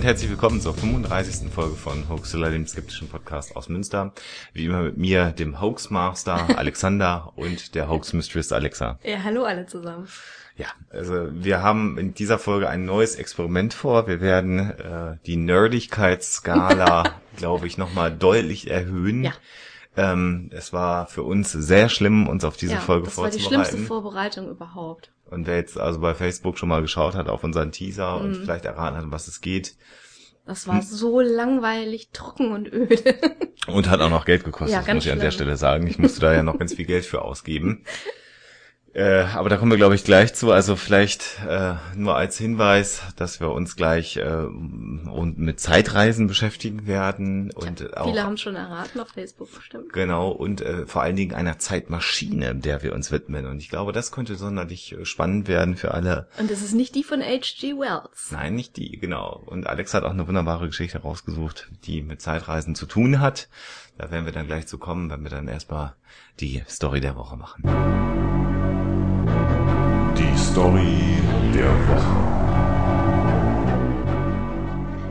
[0.00, 1.50] Und herzlich willkommen zur 35.
[1.52, 4.14] Folge von Hoaxilla, dem skeptischen Podcast aus Münster.
[4.54, 8.98] Wie immer mit mir, dem Hoaxmaster Alexander und der Hoax Mistress Alexa.
[9.04, 10.08] Ja, hallo alle zusammen.
[10.56, 14.06] Ja, also wir haben in dieser Folge ein neues Experiment vor.
[14.06, 19.24] Wir werden äh, die Nerdigkeitsskala, glaube ich, nochmal deutlich erhöhen.
[19.24, 19.32] Ja.
[19.98, 23.38] Ähm, es war für uns sehr schlimm, uns auf diese ja, Folge das war die
[23.38, 23.68] vorzubereiten.
[23.68, 25.12] schlimmste Vorbereitung überhaupt.
[25.30, 28.42] Und wer jetzt also bei Facebook schon mal geschaut hat auf unseren Teaser und Mhm.
[28.42, 29.76] vielleicht erraten hat, um was es geht,
[30.46, 33.14] Das war so langweilig, trocken und öde.
[33.68, 35.44] und hat auch noch Geld gekostet, Ja, das muss ich an der schlimm.
[35.44, 35.86] Stelle sagen.
[35.86, 37.84] Ich musste da ja noch ganz viel Geld für ausgeben.
[38.92, 40.50] Äh, aber da kommen wir, glaube ich, gleich zu.
[40.50, 46.86] Also vielleicht äh, nur als Hinweis, dass wir uns gleich äh, und mit Zeitreisen beschäftigen
[46.86, 49.92] werden und Ja, auch Viele haben schon erraten auf Facebook bestimmt.
[49.92, 53.46] Genau, und äh, vor allen Dingen einer Zeitmaschine, der wir uns widmen.
[53.46, 56.26] Und ich glaube, das könnte sonderlich äh, spannend werden für alle.
[56.38, 57.74] Und es ist nicht die von H.G.
[57.74, 58.32] Wells.
[58.32, 59.40] Nein, nicht die, genau.
[59.46, 63.48] Und Alex hat auch eine wunderbare Geschichte rausgesucht, die mit Zeitreisen zu tun hat.
[63.98, 65.94] Da werden wir dann gleich zu kommen, wenn wir dann erstmal
[66.40, 68.09] die Story der Woche machen.
[70.20, 70.98] Die Story
[71.54, 72.16] der Woche.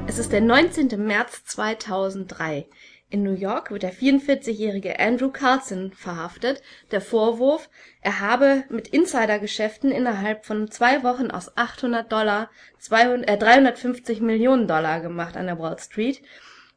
[0.05, 1.03] Es ist der 19.
[1.03, 2.67] März 2003.
[3.09, 6.61] In New York wird der 44-jährige Andrew Carlson verhaftet.
[6.91, 7.71] Der Vorwurf,
[8.02, 14.67] er habe mit Insidergeschäften innerhalb von zwei Wochen aus 800 Dollar 200, äh, 350 Millionen
[14.67, 16.21] Dollar gemacht an der Wall Street.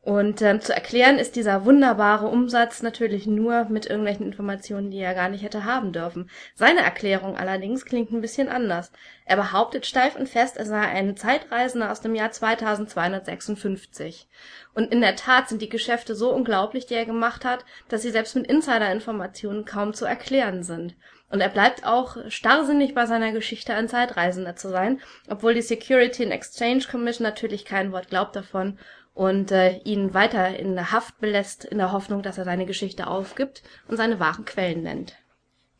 [0.05, 5.15] Und ähm, zu erklären ist dieser wunderbare Umsatz natürlich nur mit irgendwelchen Informationen, die er
[5.15, 6.29] gar nicht hätte haben dürfen.
[6.57, 8.91] Seine Erklärung allerdings klingt ein bisschen anders.
[9.27, 14.29] Er behauptet steif und fest, er sei ein Zeitreisender aus dem Jahr 2256.
[14.75, 18.11] Und in der Tat sind die Geschäfte so unglaublich, die er gemacht hat, dass sie
[18.11, 20.97] selbst mit Insider-Informationen kaum zu erklären sind.
[21.31, 26.25] Und er bleibt auch starrsinnig bei seiner Geschichte, ein Zeitreisender zu sein, obwohl die Security
[26.25, 28.79] and Exchange Commission natürlich kein Wort glaubt davon
[29.15, 33.07] und äh, ihn weiter in der Haft belässt, in der Hoffnung, dass er seine Geschichte
[33.07, 35.17] aufgibt und seine wahren Quellen nennt.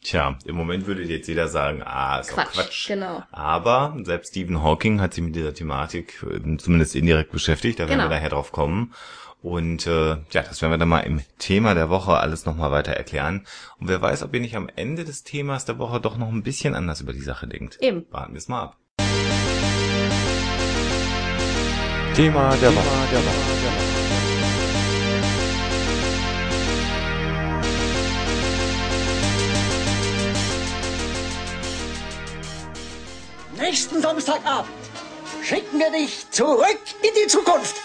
[0.05, 2.89] Tja, im Moment würde jetzt jeder sagen, ah, ist Quatsch, Quatsch.
[2.89, 3.23] genau.
[3.31, 7.99] Aber selbst Stephen Hawking hat sich mit dieser Thematik äh, zumindest indirekt beschäftigt, da werden
[8.01, 8.11] Genau.
[8.11, 8.93] wir nachher drauf kommen.
[9.43, 12.93] Und äh, ja, das werden wir dann mal im Thema der Woche alles nochmal weiter
[12.93, 13.45] erklären.
[13.79, 16.43] Und wer weiß, ob ihr nicht am Ende des Themas der Woche doch noch ein
[16.45, 17.79] bisschen anders über die Sache denkt.
[17.81, 18.05] Eben.
[18.11, 18.77] Warten wir es mal ab.
[22.15, 22.85] Thema der Woche.
[33.57, 34.69] Nächsten Samstagabend
[35.43, 37.77] schicken wir dich zurück in die Zukunft.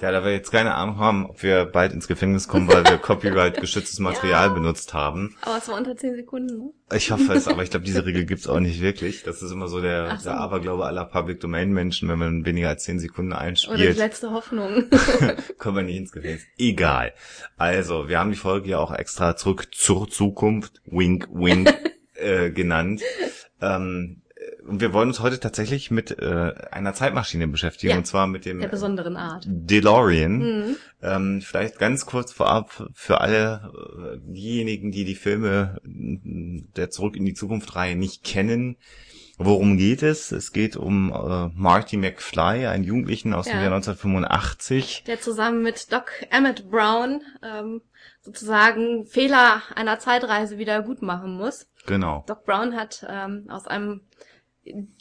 [0.00, 2.98] Ja, da wir jetzt keine Ahnung haben, ob wir bald ins Gefängnis kommen, weil wir
[2.98, 4.52] Copyright-geschütztes Material Ja.
[4.54, 5.36] benutzt haben.
[5.42, 6.70] Aber es war unter 10 Sekunden, ne?
[6.96, 9.24] Ich hoffe es, aber ich glaube, diese Regel gibt's auch nicht wirklich.
[9.24, 10.30] Das ist immer so der, so.
[10.30, 13.96] der Aberglaube aller Public-Domain-Menschen, wenn man weniger als 10 Sekunden Oder die einspielt.
[13.96, 14.84] letzte Hoffnung.
[15.58, 16.42] kommen wir nicht ins Gefängnis.
[16.58, 17.12] Egal.
[17.56, 21.74] Also, wir haben die Folge ja auch extra zurück zur Zukunft, wink, wink,
[22.14, 23.02] äh, genannt.
[23.60, 24.22] Ähm,
[24.68, 28.44] und wir wollen uns heute tatsächlich mit äh, einer Zeitmaschine beschäftigen, Ja, und zwar mit
[28.44, 29.44] dem der besonderen Art.
[29.48, 30.38] DeLorean.
[30.38, 30.76] Mhm.
[31.02, 37.24] Ähm, vielleicht ganz kurz vorab für alle äh, diejenigen, die die Filme der Zurück in
[37.24, 38.76] die Zukunft Reihe nicht kennen.
[39.40, 40.32] Worum geht es?
[40.32, 43.62] Es geht um äh, Marty McFly, einen Jugendlichen aus dem Ja.
[43.62, 45.04] Jahr 1985.
[45.06, 47.80] der zusammen mit Doc Emmett Brown ähm,
[48.20, 51.68] sozusagen Fehler einer Zeitreise wieder gut machen muss.
[51.86, 52.24] Genau.
[52.26, 54.00] Doc Brown hat ähm, aus einem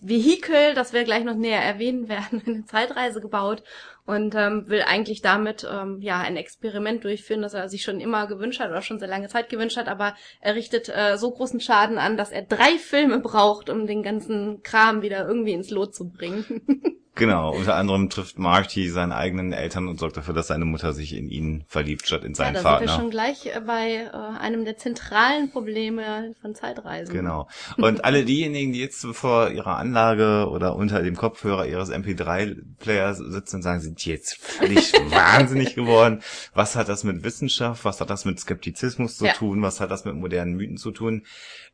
[0.01, 3.63] Vehikel, das wir gleich noch näher erwähnen werden, eine Zeitreise gebaut
[4.05, 8.27] und ähm, will eigentlich damit ähm, ja ein Experiment durchführen, das er sich schon immer
[8.27, 11.59] gewünscht hat oder schon sehr lange Zeit gewünscht hat, aber er richtet äh, so großen
[11.59, 15.95] Schaden an, dass er drei Filme braucht, um den ganzen Kram wieder irgendwie ins Lot
[15.95, 16.97] zu bringen.
[17.17, 17.53] Genau.
[17.55, 21.29] Unter anderem trifft Marty seine eigenen Eltern und sorgt dafür, dass seine Mutter sich in
[21.29, 24.65] ihn verliebt statt in ja, seinen da sind wir schon gleich äh, bei äh, einem
[24.65, 27.13] der zentralen Probleme von Zeitreisen.
[27.13, 27.47] Genau.
[27.77, 33.57] Und alle diejenigen, die jetzt vor ihrer Anlage oder unter dem Kopfhörer ihres MP3-Players sitzen
[33.57, 36.21] und sagen, sind die jetzt völlig wahnsinnig geworden.
[36.53, 37.85] Was hat das mit Wissenschaft?
[37.85, 39.33] Was hat das mit Skeptizismus zu Ja.
[39.33, 39.61] tun?
[39.61, 41.23] Was hat das mit modernen Mythen zu tun?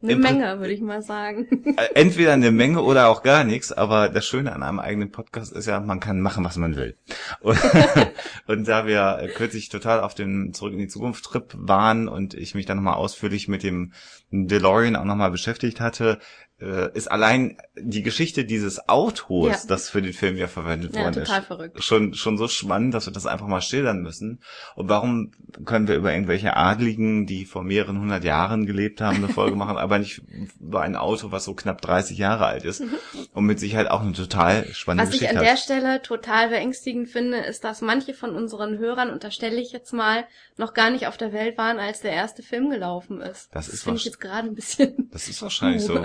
[0.02, 1.48] Eine Im Menge, würde ich mal sagen.
[1.78, 5.33] Äh, Entweder eine Menge oder auch gar nichts, aber das Schöne an einem eigenen Podcast
[5.38, 6.98] ist ja, man kann machen, was man will.
[7.42, 7.60] Und,
[8.48, 12.56] und da wir kürzlich total auf den Zurück in die Zukunft Trip waren und ich
[12.56, 13.94] mich dann nochmal ausführlich mit dem
[14.32, 16.20] DeLorean auch nochmal beschäftigt hatte,
[16.94, 19.58] ist allein die Geschichte dieses Autos, Ja.
[19.68, 21.84] das für den Film ja verwendet Ja, worden total ist, verrückt.
[21.84, 24.42] schon schon so spannend, dass wir das einfach mal schildern müssen.
[24.76, 25.32] Und warum
[25.66, 29.78] können wir über irgendwelche Adligen, die vor mehreren hundert Jahren gelebt haben, eine Folge machen,
[29.78, 30.22] aber nicht
[30.60, 32.84] über ein Auto, was so knapp 30 Jahre alt ist
[33.34, 35.60] und mit Sicherheit auch eine total spannende Was ich Geschichte an der hat.
[35.60, 40.26] Stelle total beängstigend finde, ist, dass manche von unseren Hörern, unterstelle ich jetzt mal,
[40.58, 43.50] noch gar nicht auf der Welt waren, als der erste Film gelaufen ist.
[43.54, 45.10] Das ist finde ich jetzt gerade ein bisschen.
[45.12, 46.04] Das ist wahrscheinlich so.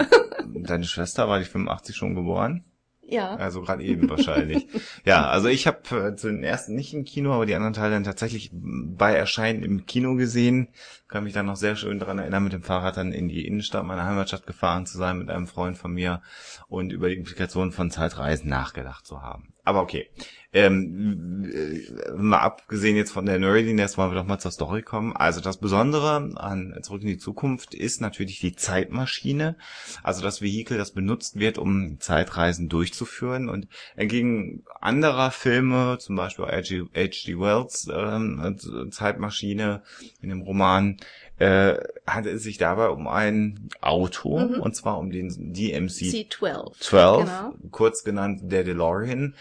[0.55, 2.65] Deine Schwester war die 85 schon geboren?
[3.11, 3.37] Ja.
[3.37, 4.67] Also gerade eben wahrscheinlich.
[5.05, 5.79] ja, also ich habe
[6.11, 9.63] äh, zu den ersten nicht im Kino, aber die anderen Teile dann tatsächlich bei Erscheinen
[9.63, 10.69] im Kino gesehen.
[11.09, 13.85] Kann mich dann noch sehr schön daran erinnern, mit dem Fahrrad dann in die Innenstadt
[13.85, 16.21] meiner Heimatstadt gefahren zu sein mit einem Freund von mir
[16.69, 19.55] und über die Implikationen von Zeitreisen nachgedacht zu haben.
[19.65, 20.11] Aber okay.
[20.51, 25.15] Ähm, äh, mal abgesehen jetzt von der Nerdiness, wollen wir doch mal zur Story kommen.
[25.15, 29.57] Also das Besondere an Zurück in die Zukunft ist natürlich die Zeitmaschine,
[30.03, 33.51] also das Vehikel, das benutzt wird, um Zeitreisen durchzuführen.
[33.51, 37.39] Und entgegen anderer Filme, zum Beispiel H.G.
[37.39, 38.57] Wells ähm,
[38.91, 39.83] Zeitmaschine
[40.23, 40.97] in dem Roman,
[41.39, 44.61] äh, handelt es sich dabei um ein Auto, Mhm.
[44.61, 46.73] und zwar um den DMC C12.
[46.81, 47.55] 12, Genau.
[47.71, 49.35] kurz genannt der DeLorean.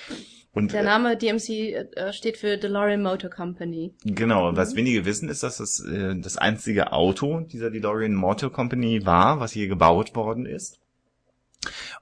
[0.58, 1.50] Und Der äh, Name DMC
[1.96, 3.94] äh, steht für DeLorean Motor Company.
[4.04, 4.78] Genau, und was Mhm.
[4.78, 9.52] wenige wissen, ist, dass es äh, das einzige Auto dieser DeLorean Motor Company war, was
[9.52, 10.80] hier gebaut worden ist.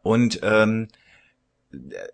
[0.03, 0.87] Und ähm,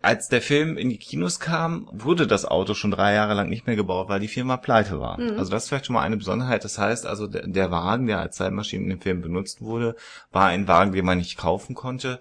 [0.02, 3.68] als der Film in die Kinos kam, wurde das Auto schon drei Jahre lang nicht
[3.68, 5.20] mehr gebaut, weil die Firma pleite war.
[5.20, 5.38] Mhm.
[5.38, 6.64] Also das ist vielleicht schon mal eine Besonderheit.
[6.64, 9.96] Das heißt also, der, der Wagen, der als Zeitmaschine in dem Film benutzt wurde,
[10.32, 12.20] war ein Wagen, den man nicht kaufen konnte.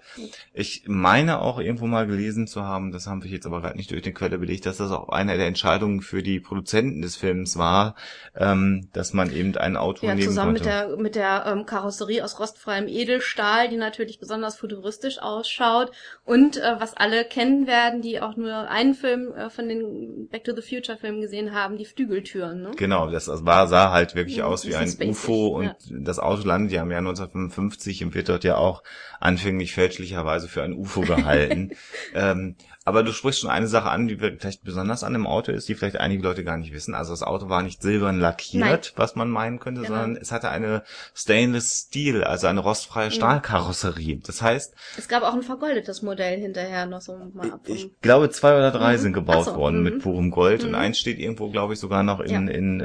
[0.53, 3.91] Ich meine auch irgendwo mal gelesen zu haben, das haben wir jetzt aber gerade nicht
[3.91, 7.57] durch die Quelle belegt, dass das auch eine der Entscheidungen für die Produzenten des Films
[7.57, 7.95] war,
[8.35, 10.87] ähm, dass man eben ein Auto Ja, nehmen zusammen konnte.
[10.87, 15.91] mit der, mit der ähm, Karosserie aus rostfreiem Edelstahl, die natürlich besonders futuristisch ausschaut
[16.25, 20.43] und äh, was alle kennen werden, die auch nur einen Film äh, von den Back
[20.43, 22.61] to the Future Filmen gesehen haben, die Flügeltüren.
[22.61, 22.71] Ne?
[22.75, 25.75] Genau, das war, sah halt wirklich Ja, aus wie ein spacig, UFO und ja.
[25.89, 28.83] das Auto landet ja im Jahr 1955 und wird dort ja auch
[29.21, 31.71] anfänglich fälschlicherweise für ein UFO gehalten.
[32.13, 35.69] ähm, aber du sprichst schon eine Sache an, die vielleicht besonders an dem Auto ist,
[35.69, 36.95] die vielleicht einige Leute gar nicht wissen.
[36.95, 38.79] Also das Auto war nicht silbern lackiert, Nein.
[38.95, 39.93] was man meinen könnte, Genau.
[39.93, 40.81] sondern es hatte eine
[41.13, 44.19] Stainless Steel, also eine rostfreie Stahlkarosserie.
[44.25, 47.61] Das heißt, Es gab auch ein vergoldetes Modell hinterher noch so mal ab.
[47.67, 49.01] ich glaube, zwei oder drei Mhm.
[49.01, 49.83] sind gebaut Ach so, worden mhm.
[49.83, 50.75] mit purem Gold und Mhm.
[50.75, 52.53] eins steht irgendwo, glaube ich, sogar noch in, Ja.
[52.53, 52.79] in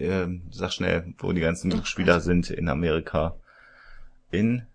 [0.00, 3.36] äh, äh, sag schnell, wo die ganzen Spieler sind in Amerika.
[4.30, 4.66] In,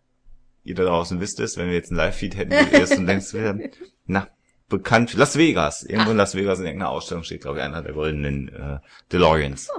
[0.64, 3.34] ihr da draußen wisst es, wenn wir jetzt einen Live-Feed hätten, wie erst und denkst
[3.34, 3.60] wir,
[4.06, 4.28] na,
[4.70, 5.84] bekannt, Las Vegas.
[5.84, 8.80] Irgendwo in Las Vegas in irgendeiner Ausstellung steht, glaube ich, einer der goldenen äh,
[9.12, 9.70] DeLoreans.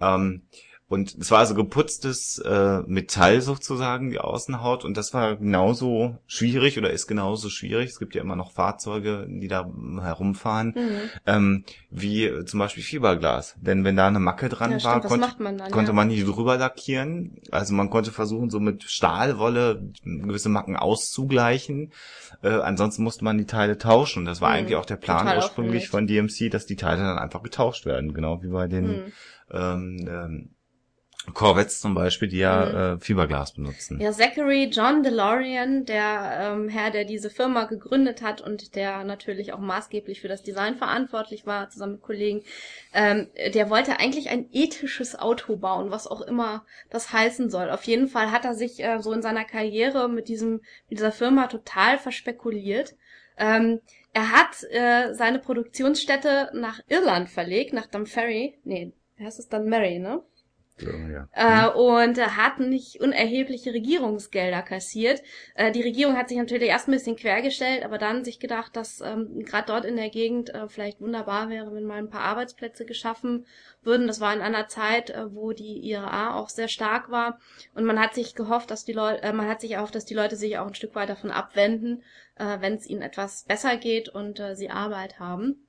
[0.00, 0.42] Ähm,
[0.90, 4.84] und es war also geputztes äh, Metall sozusagen, die Außenhaut.
[4.84, 7.90] Und das war genauso schwierig oder ist genauso schwierig.
[7.90, 9.70] Es gibt ja immer noch Fahrzeuge, die da
[10.02, 11.10] herumfahren, Mhm.
[11.26, 13.54] ähm, wie zum Beispiel Fiberglas.
[13.60, 15.94] Denn wenn da eine Macke dran Ja, war, stimmt, macht man dann, konnte ja?
[15.94, 17.36] man nicht drüber lackieren.
[17.52, 21.92] Also man konnte versuchen, so mit Stahlwolle gewisse Macken auszugleichen.
[22.42, 24.20] Äh, ansonsten musste man die Teile tauschen.
[24.20, 24.56] Und das war Mhm.
[24.56, 28.12] eigentlich auch der Plan Total ursprünglich von DMC, dass die Teile dann einfach getauscht werden.
[28.12, 29.12] Genau wie bei den Mhm.
[29.52, 30.50] ähm, ähm,
[31.34, 34.00] Corvettes zum Beispiel, die ja äh, Fiberglas benutzen.
[34.00, 39.52] Ja, Zachary John DeLorean, der ähm, Herr, der diese Firma gegründet hat und der natürlich
[39.52, 42.42] auch maßgeblich für das Design verantwortlich war, zusammen mit Kollegen,
[42.92, 47.70] ähm, der wollte eigentlich ein ethisches Auto bauen, was auch immer das heißen soll.
[47.70, 51.12] Auf jeden Fall hat er sich äh, so in seiner Karriere mit diesem mit dieser
[51.12, 52.94] Firma total verspekuliert.
[53.36, 53.80] Ähm,
[54.12, 58.58] er hat äh, seine Produktionsstätte nach Irland verlegt, nach Dunferry.
[58.64, 60.22] Nee, heißt es Dunmary, ne?
[60.80, 61.28] So, ja.
[61.32, 65.22] äh, und äh, hat nicht unerhebliche Regierungsgelder kassiert.
[65.54, 69.00] Äh, die Regierung hat sich natürlich erst ein bisschen quergestellt, aber dann sich gedacht, dass
[69.00, 72.84] ähm, gerade dort in der Gegend äh, vielleicht wunderbar wäre, wenn mal ein paar Arbeitsplätze
[72.84, 73.46] geschaffen
[73.82, 74.06] würden.
[74.06, 77.38] Das war in einer Zeit, äh, wo die IRA auch sehr stark war
[77.74, 80.14] und man hat sich gehofft, dass die Leute, äh, man hat sich erhofft, dass die
[80.14, 82.02] Leute sich auch ein Stück weit davon abwenden,
[82.36, 85.66] äh, wenn es ihnen etwas besser geht und äh, sie Arbeit haben.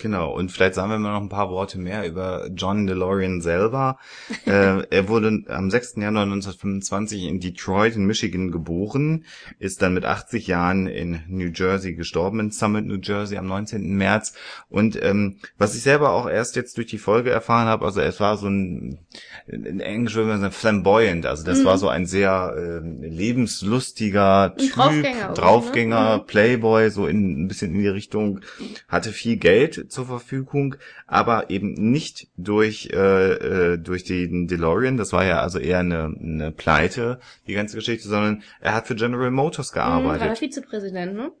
[0.00, 3.98] Genau, und vielleicht sagen wir mal noch ein paar Worte mehr über John DeLorean selber.
[4.46, 5.96] äh, er wurde am 6.
[5.96, 9.24] Januar 1925 in Detroit in Michigan geboren,
[9.58, 13.94] ist dann mit 80 Jahren in New Jersey gestorben, in Summit, New Jersey am 19.
[13.94, 14.32] März.
[14.70, 18.20] Und ähm, was ich selber auch erst jetzt durch die Folge erfahren habe, also es
[18.20, 18.98] war so ein,
[19.46, 21.64] in Englisch würde man sagen, flamboyant, also das Mhm.
[21.64, 26.24] war so ein sehr ähm, lebenslustiger Typ, Draufgänger irgendwie, Draufgänger ne?
[26.26, 28.40] Playboy, so in, ein bisschen in die Richtung,
[28.88, 34.96] hatte viel Geld zur Verfügung, aber eben nicht durch äh, äh, durch den DeLorean.
[34.96, 38.94] Das war ja also eher eine, eine Pleite, die ganze Geschichte, sondern er hat für
[38.94, 40.28] General Motors Mhm, war gearbeitet.
[40.28, 41.32] der Vizepräsident, ne?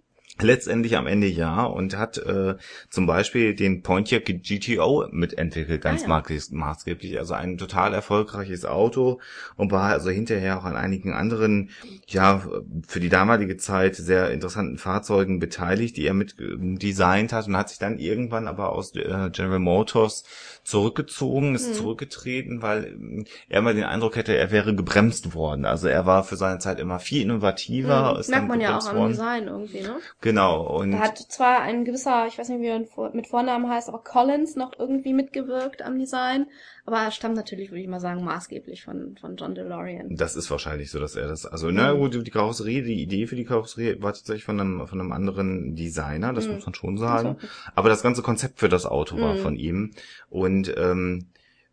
[0.42, 2.56] Letztendlich am Ende ja und hat äh,
[2.88, 6.18] zum Beispiel den Pontiac GTO mitentwickelt, ganz Ah, ja.
[6.18, 7.18] maß- maßgeblich.
[7.18, 9.20] Also ein total erfolgreiches Auto
[9.56, 11.70] und war also hinterher auch an einigen anderen,
[12.06, 12.42] ja,
[12.86, 17.56] für die damalige Zeit sehr interessanten Fahrzeugen beteiligt, die er mit äh, designt hat und
[17.56, 20.24] hat sich dann irgendwann aber aus äh, General Motors
[20.64, 25.64] zurückgezogen, ist zurückgetreten, weil ähm, er immer den Eindruck hätte, er wäre gebremst worden.
[25.64, 28.16] Also er war für seine Zeit immer viel innovativer.
[28.18, 29.10] Ist merkt man ja auch am worden.
[29.12, 29.96] Design irgendwie, ne?
[30.20, 30.29] Genau.
[30.38, 32.80] Und Da hat zwar ein gewisser, ich weiß nicht, wie er
[33.12, 36.46] mit Vornamen heißt, aber Collins noch irgendwie mitgewirkt am Design,
[36.86, 40.16] aber er stammt natürlich, würde ich mal sagen, maßgeblich von, von John DeLorean.
[40.16, 43.36] Das ist wahrscheinlich so, dass er das, also, na gut, die Karosserie, die Idee für
[43.36, 46.54] die Karosserie war tatsächlich von einem, von einem anderen Designer, das Mhm.
[46.54, 47.36] muss man schon sagen.
[47.74, 49.38] Aber das ganze Konzept für das Auto war Mhm.
[49.38, 49.90] von ihm.
[50.28, 51.26] Und, ähm,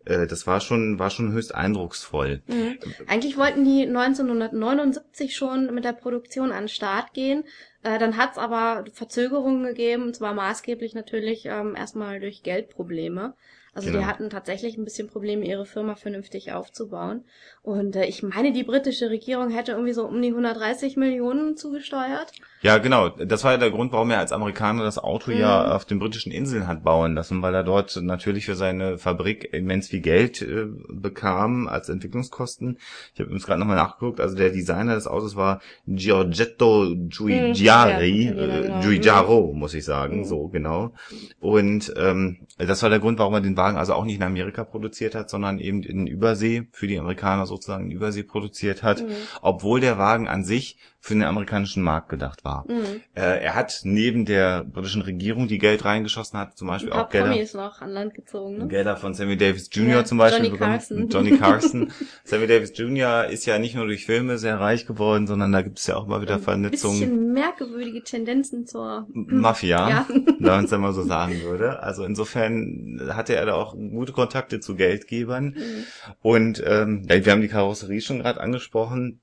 [0.06, 2.42] äh, das war schon, war schon höchst eindrucksvoll.
[2.48, 2.78] Mhm.
[3.08, 7.44] Eigentlich wollten die 1979 schon mit der Produktion an den Start gehen.
[7.88, 13.34] Äh, dann hat's aber Verzögerungen gegeben, und zwar maßgeblich natürlich ähm, erstmal durch Geldprobleme.
[13.77, 14.00] Also Genau.
[14.00, 17.24] die hatten tatsächlich ein bisschen Probleme, ihre Firma vernünftig aufzubauen.
[17.62, 22.31] Und äh, ich meine, die britische Regierung hätte irgendwie so um die 130 Millionen zugesteuert.
[22.63, 23.10] Ja, genau.
[23.10, 25.38] Das war ja der Grund, warum er als Amerikaner das Auto Mhm.
[25.38, 29.53] ja auf den britischen Inseln hat bauen lassen, weil er dort natürlich für seine Fabrik
[29.53, 32.79] immens viel Geld äh, bekam als Entwicklungskosten.
[33.13, 34.19] Ich habe übrigens gerade nochmal nachgeguckt.
[34.19, 38.79] Also der Designer des Autos war Giorgetto Giugiari, Mhm, ja, Italiener, äh, genau.
[38.81, 40.25] Giugiaro, muss ich sagen, Mhm.
[40.25, 40.93] so genau.
[41.39, 44.64] Und ähm, das war der Grund, warum er den Wagen also auch nicht in Amerika
[44.64, 49.12] produziert hat, sondern eben in Übersee für die Amerikaner sozusagen in Übersee produziert hat, Mhm.
[49.42, 52.66] obwohl der Wagen an sich für den amerikanischen Markt gedacht war.
[52.68, 53.02] Mhm.
[53.16, 57.10] Äh, er hat neben der britischen Regierung, die Geld reingeschossen hat, zum Ein Beispiel auch
[57.10, 58.68] Gelder, noch an Land gezogen, ne?
[58.68, 59.88] Gelder von Sammy Davis Jr.
[59.90, 60.72] Ja, zum Beispiel Johnny bekommen.
[60.74, 61.08] Carson.
[61.10, 61.92] Johnny Carson.
[62.26, 63.26] Sammy Davis Jr.
[63.28, 66.08] ist ja nicht nur durch Filme sehr reich geworden, sondern da gibt es ja auch
[66.08, 67.00] mal wieder Ein Vernetzungen.
[67.00, 70.06] bisschen merkwürdige Tendenzen zur Mafia, Ja.
[70.10, 71.82] wenn man es mal so sagen würde.
[71.82, 75.56] Also insofern hatte er da auch gute Kontakte zu Geldgebern.
[75.56, 75.84] Mhm.
[76.22, 79.22] Und ähm, wir haben die Karosserie schon gerade angesprochen,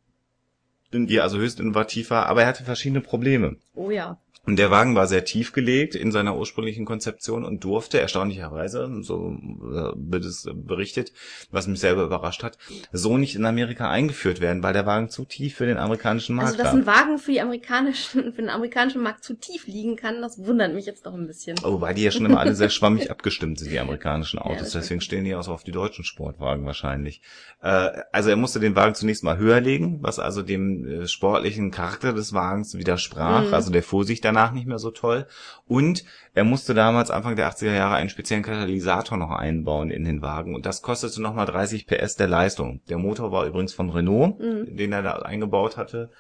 [1.07, 3.57] die also höchst innovativ war, aber er hatte verschiedene Probleme.
[3.75, 4.19] Oh ja.
[4.47, 9.31] Und der Wagen war sehr tief gelegt in seiner ursprünglichen Konzeption und durfte erstaunlicherweise, so
[9.31, 11.13] äh, wird es berichtet,
[11.51, 12.59] was mich selber überrascht hat,
[12.93, 16.51] so nicht in Amerika eingeführt werden, weil der Wagen zu tief für den amerikanischen Markt
[16.53, 16.75] Also, dass war.
[16.81, 20.75] ein Wagen für die amerikanischen, für den amerikanischen Markt zu tief liegen kann, das wundert
[20.75, 21.57] mich jetzt doch ein bisschen.
[21.65, 24.73] Oh, Wobei die ja schon immer alle sehr schwammig abgestimmt sind, die amerikanischen Ja, Autos.
[24.73, 27.23] das Deswegen stehen die auch so auf die deutschen Sportwagen wahrscheinlich.
[27.63, 31.71] Äh, also er musste den Wagen zunächst mal höher legen, was also dem äh, sportlichen
[31.71, 33.47] Charakter des Wagens widersprach.
[33.49, 33.55] Mhm.
[33.55, 35.27] Also der fuhr sich danach nicht mehr so toll.
[35.67, 40.23] Und er musste damals Anfang der 80er Jahre einen speziellen Katalysator noch einbauen in den
[40.23, 40.55] Wagen.
[40.55, 42.81] Und das kostete nochmal 30 PS der Leistung.
[42.89, 44.77] Der Motor war übrigens von Renault, Mhm.
[44.77, 46.11] den er da eingebaut hatte.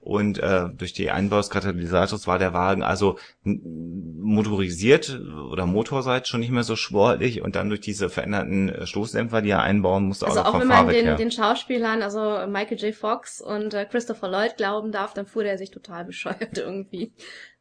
[0.00, 5.18] Und äh, durch die Einbau des Katalysators war der Wagen also motorisiert
[5.50, 9.50] oder motorseitig schon nicht mehr so sportlich und dann durch diese veränderten äh, Stoßdämpfer, die
[9.50, 11.16] er einbauen musste, Also auch, auch wenn man Fahrwerk den, her.
[11.16, 12.94] den Schauspielern, also Michael J.
[12.94, 17.12] Fox und äh, Christopher Lloyd glauben darf, dann fuhr der sich total bescheuert irgendwie.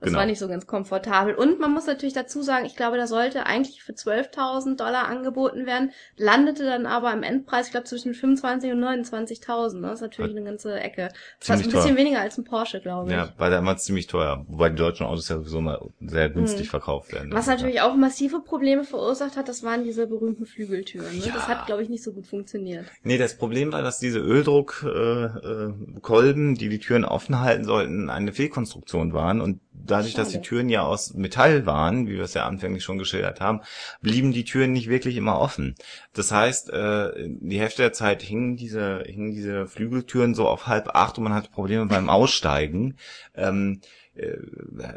[0.03, 0.19] Das Genau.
[0.19, 1.33] war nicht so ganz komfortabel.
[1.33, 5.65] Und man muss natürlich dazu sagen, ich glaube, da sollte eigentlich für 12.000 Dollar angeboten
[5.65, 9.79] werden, landete dann aber im Endpreis, ich glaube, zwischen 25 und 29.000.
[9.79, 9.87] Ne?
[9.87, 11.09] Das ist natürlich eine ganze Ecke.
[11.39, 12.05] Fast Ziemlich ein bisschen teuer.
[12.05, 13.15] weniger als ein Porsche, glaube ich.
[13.15, 16.69] ja, war damals ziemlich teuer, wobei die deutschen Autos ja sowieso mal sehr günstig Mhm.
[16.71, 17.31] verkauft werden.
[17.31, 21.17] Was natürlich auch massive Probleme verursacht hat, das waren diese berühmten Flügeltüren.
[21.17, 21.25] Ne?
[21.27, 21.33] Ja.
[21.33, 22.85] Das hat, glaube ich, nicht so gut funktioniert.
[23.03, 28.09] Nee, das Problem war, dass diese Öldruckkolben, äh, Kolben, die die Türen offen halten sollten,
[28.09, 29.59] eine Fehlkonstruktion waren und
[29.93, 30.47] dadurch, dass die Schade.
[30.47, 33.61] Türen ja aus Metall waren, wie wir es ja anfänglich schon geschildert haben,
[34.01, 35.75] blieben die Türen nicht wirklich immer offen.
[36.13, 40.89] Das heißt, äh, die Hälfte der Zeit hingen diese, hingen diese Flügeltüren so auf halb
[40.95, 42.97] acht und man hatte Probleme beim Aussteigen.
[43.35, 43.87] Ähm, äh,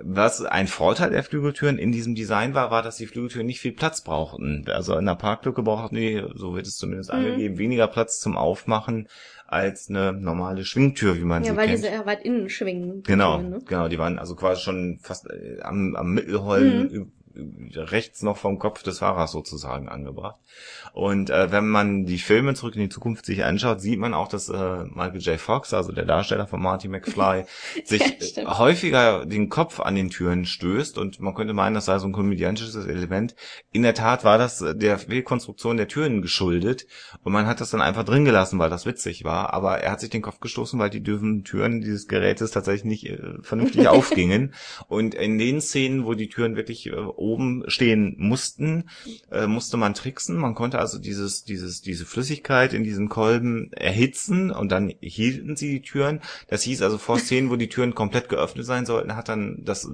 [0.03, 3.73] was ein Vorteil der Flügeltüren in diesem Design war, war, dass die Flügeltüren nicht viel
[3.73, 4.65] Platz brauchten.
[4.69, 7.19] Also in der Parklücke brauchten die, so wird es zumindest Mhm.
[7.19, 9.09] angegeben, weniger Platz zum Aufmachen
[9.47, 11.79] als eine normale Schwingtür, wie man Ja, sie weil kennt.
[11.79, 13.03] die sehr weit innen schwingen.
[13.05, 13.59] Genau, Türen, ne?
[13.67, 17.13] genau, die waren also quasi schon fast äh, am, am Mittelholm Mhm.
[17.37, 20.37] Ü- rechts noch vom Kopf des Fahrers sozusagen angebracht.
[20.93, 24.29] Und äh, wenn man die Filme zurück in die Zukunft sich anschaut, sieht man auch,
[24.29, 25.39] dass äh, Michael J.
[25.41, 27.45] Fox, also der Darsteller von Marty McFly,
[27.85, 31.85] sich Ja, äh, häufiger den Kopf an den Türen stößt und man könnte meinen, das
[31.87, 33.35] sei so ein komödiantisches Element.
[33.73, 36.87] In der Tat war das äh, der Fehlkonstruktion der Türen geschuldet
[37.23, 40.01] und man hat das dann einfach drin gelassen, weil das witzig war, aber er hat
[40.01, 44.55] sich den Kopf gestoßen, weil die dürfen Türen dieses Gerätes tatsächlich nicht äh, vernünftig aufgingen
[44.89, 46.93] und in den Szenen, wo die Türen wirklich äh,
[47.27, 48.89] oben stehen mussten,
[49.31, 50.37] äh, musste man tricksen.
[50.37, 55.71] Man konnte also dieses, dieses, diese Flüssigkeit in diesen Kolben erhitzen und dann hielten sie
[55.71, 56.21] die Türen.
[56.49, 59.89] Das hieß also vor Szenen, wo die Türen komplett geöffnet sein sollten, hat dann das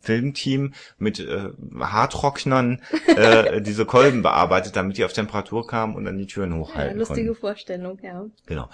[0.00, 2.80] Filmteam mit äh, Haartrocknern
[3.16, 6.98] äh, diese Kolben bearbeitet, damit die auf Temperatur kamen und dann die Türen Ja, hochhalten
[6.98, 7.40] lustige konnten.
[7.40, 8.26] Vorstellung, ja.
[8.46, 8.70] Genau.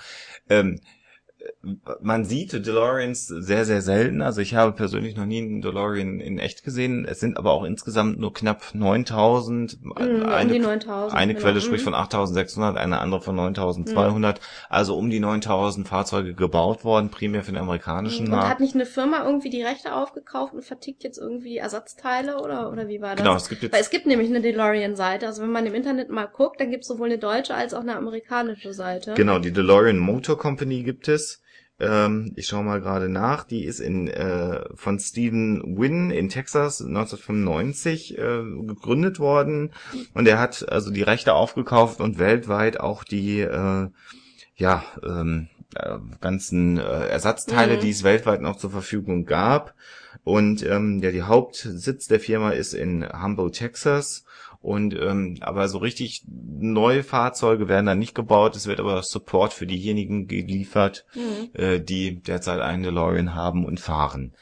[0.49, 0.81] Ähm,
[2.01, 4.23] man sieht DeLoreans sehr, sehr selten.
[4.23, 7.05] Also ich habe persönlich noch nie einen DeLorean in echt gesehen.
[7.09, 9.83] Es sind aber auch insgesamt nur knapp 9000.
[9.83, 11.15] Mhm, eine um die 9000.
[11.19, 11.45] eine genau.
[11.45, 11.91] Quelle spricht Mhm.
[11.91, 14.41] von 8600, eine andere von 9200.
[14.69, 18.61] Also um die 9000 Fahrzeuge gebaut worden, primär für den amerikanischen Und hat Markt.
[18.61, 23.01] nicht eine Firma irgendwie die Rechte aufgekauft und vertickt jetzt irgendwie Ersatzteile oder, oder wie
[23.01, 23.25] war das?
[23.25, 25.27] Genau, es gibt jetzt Weil es gibt nämlich eine DeLorean-Seite.
[25.27, 27.81] Also wenn man im Internet mal guckt, dann gibt es sowohl eine deutsche als auch
[27.81, 29.15] eine amerikanische Seite.
[29.15, 31.36] Genau, die DeLorean Motor Company gibt es.
[31.79, 33.45] Ähm, ich schaue mal gerade nach.
[33.45, 39.73] Die ist in äh, von Stephen Wynn in Texas 1995 äh, gegründet worden
[40.15, 43.89] und er hat also die Rechte aufgekauft und weltweit auch die äh,
[44.55, 47.81] ja ähm, äh, ganzen äh, Ersatzteile, Mhm.
[47.81, 49.75] die es weltweit noch zur Verfügung gab.
[50.25, 54.25] Und ähm, ja, die Hauptsitz der Firma ist in Humboldt, Texas.
[54.67, 58.57] Und ähm, aber so richtig neue Fahrzeuge werden dann nicht gebaut.
[58.57, 61.51] Es wird aber Support für diejenigen geliefert, Mhm.
[61.55, 64.33] äh, die derzeit einen DeLorean haben und fahren.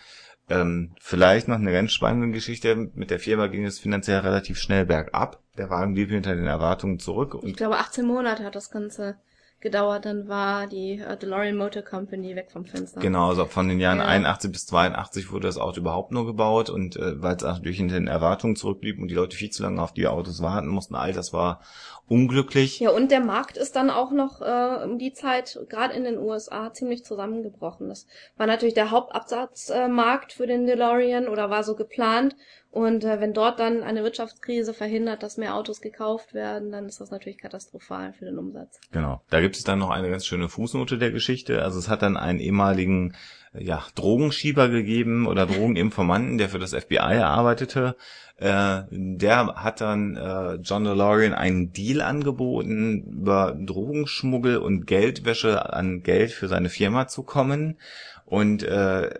[0.48, 2.90] Ähm, vielleicht noch eine ganz spannende Geschichte.
[2.94, 5.40] Mit der Firma ging es finanziell relativ schnell bergab.
[5.58, 7.36] Der Wagen blieb hinter den Erwartungen zurück.
[7.42, 9.16] Ich glaube, 18 Monate hat das Ganze
[9.64, 10.04] gedauert.
[10.04, 13.00] Dann war die äh, DeLorean Motor Company weg vom Fenster.
[13.00, 14.04] Genau, also von den Jahren Ja.
[14.04, 17.97] 81 bis 82 wurde das Auto überhaupt nur gebaut und äh, weil es natürlich hinter
[17.97, 21.12] den Erwartungen zurückblieb und die Leute viel zu lange auf die Autos warten mussten, all
[21.12, 21.61] das war
[22.06, 22.80] unglücklich.
[22.80, 26.18] Ja, und der Markt ist dann auch noch äh, um die Zeit, gerade in den
[26.18, 27.88] USA, ziemlich zusammengebrochen.
[27.88, 28.06] Das
[28.37, 32.37] war natürlich der Hauptabsatzmarkt äh, für den DeLorean oder war so geplant.
[32.74, 37.00] Und äh, wenn dort dann eine Wirtschaftskrise verhindert, dass mehr Autos gekauft werden, dann ist
[37.00, 38.80] das natürlich katastrophal für den Umsatz.
[38.90, 39.22] Genau.
[39.30, 41.62] Da gibt es dann noch eine ganz schöne Fußnote der Geschichte.
[41.62, 43.14] Also es hat dann einen ehemaligen
[43.52, 47.94] äh, ja, Drogenschieber gegeben oder Drogeninformanten, der für das FBI arbeitete.
[48.38, 56.02] Äh, der hat dann äh, John DeLorean einen Deal angeboten, über Drogenschmuggel und Geldwäsche an
[56.02, 57.78] Geld für seine Firma zu kommen.
[58.24, 59.10] Und äh,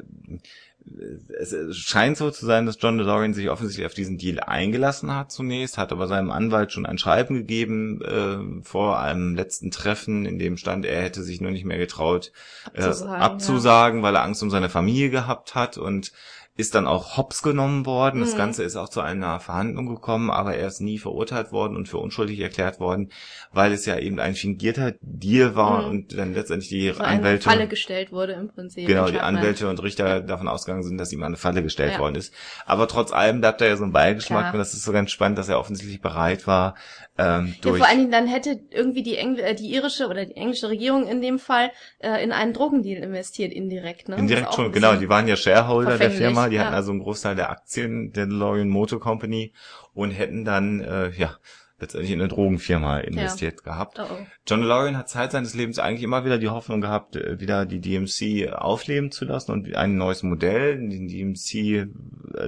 [1.40, 5.32] es scheint so zu sein, dass John DeLorean sich offensichtlich auf diesen Deal eingelassen hat
[5.32, 10.38] zunächst, hat aber seinem Anwalt schon ein Schreiben gegeben äh, vor einem letzten Treffen, in
[10.38, 12.32] dem stand, er hätte sich nur nicht mehr getraut
[12.74, 15.78] äh, Abzusagen, abzusagen, weil er Angst um seine Familie gehabt hat.
[15.78, 16.12] Und
[16.56, 18.20] ist dann auch hops genommen worden.
[18.20, 18.38] Das Mhm.
[18.38, 21.98] Ganze ist auch zu einer Verhandlung gekommen, aber er ist nie verurteilt worden und für
[21.98, 23.10] unschuldig erklärt worden,
[23.52, 25.88] weil es ja eben ein fingierter Deal war Mhm.
[25.88, 28.86] und dann letztendlich die So eine Anwälte Falle gestellt wurde im Prinzip.
[28.86, 29.18] Genau, die.
[29.18, 31.98] Anwälte und Richter davon ausgegangen sind, dass ihm eine Falle gestellt Ja.
[31.98, 32.32] worden ist.
[32.66, 34.52] Aber trotz allem bleibt da ja so ein Beigeschmack Klar.
[34.54, 36.76] und das ist so ganz spannend, dass er offensichtlich bereit war,
[37.18, 40.24] ähm, Ja, durch vor allen Dingen dann hätte irgendwie die, Engl äh, die irische oder
[40.24, 44.08] die englische Regierung in dem Fall äh, in einen Drogendeal investiert, indirekt.
[44.08, 44.16] Ne?
[44.16, 46.64] indirekt Das schon, genau, die waren ja Shareholder der verfänglich, Firma, die ja.
[46.64, 49.52] hatten also einen Großteil der Aktien der DeLorean Motor Company
[49.92, 51.37] und hätten dann, äh, ja,
[51.80, 53.98] letztendlich in eine Drogenfirma investiert gehabt.
[53.98, 54.26] Oh, oh.
[54.46, 57.80] John DeLorean hat Zeit seines Lebens eigentlich immer wieder die Hoffnung gehabt, äh, wieder die
[57.80, 61.87] DMC aufleben zu lassen und ein neues Modell, den DMC äh,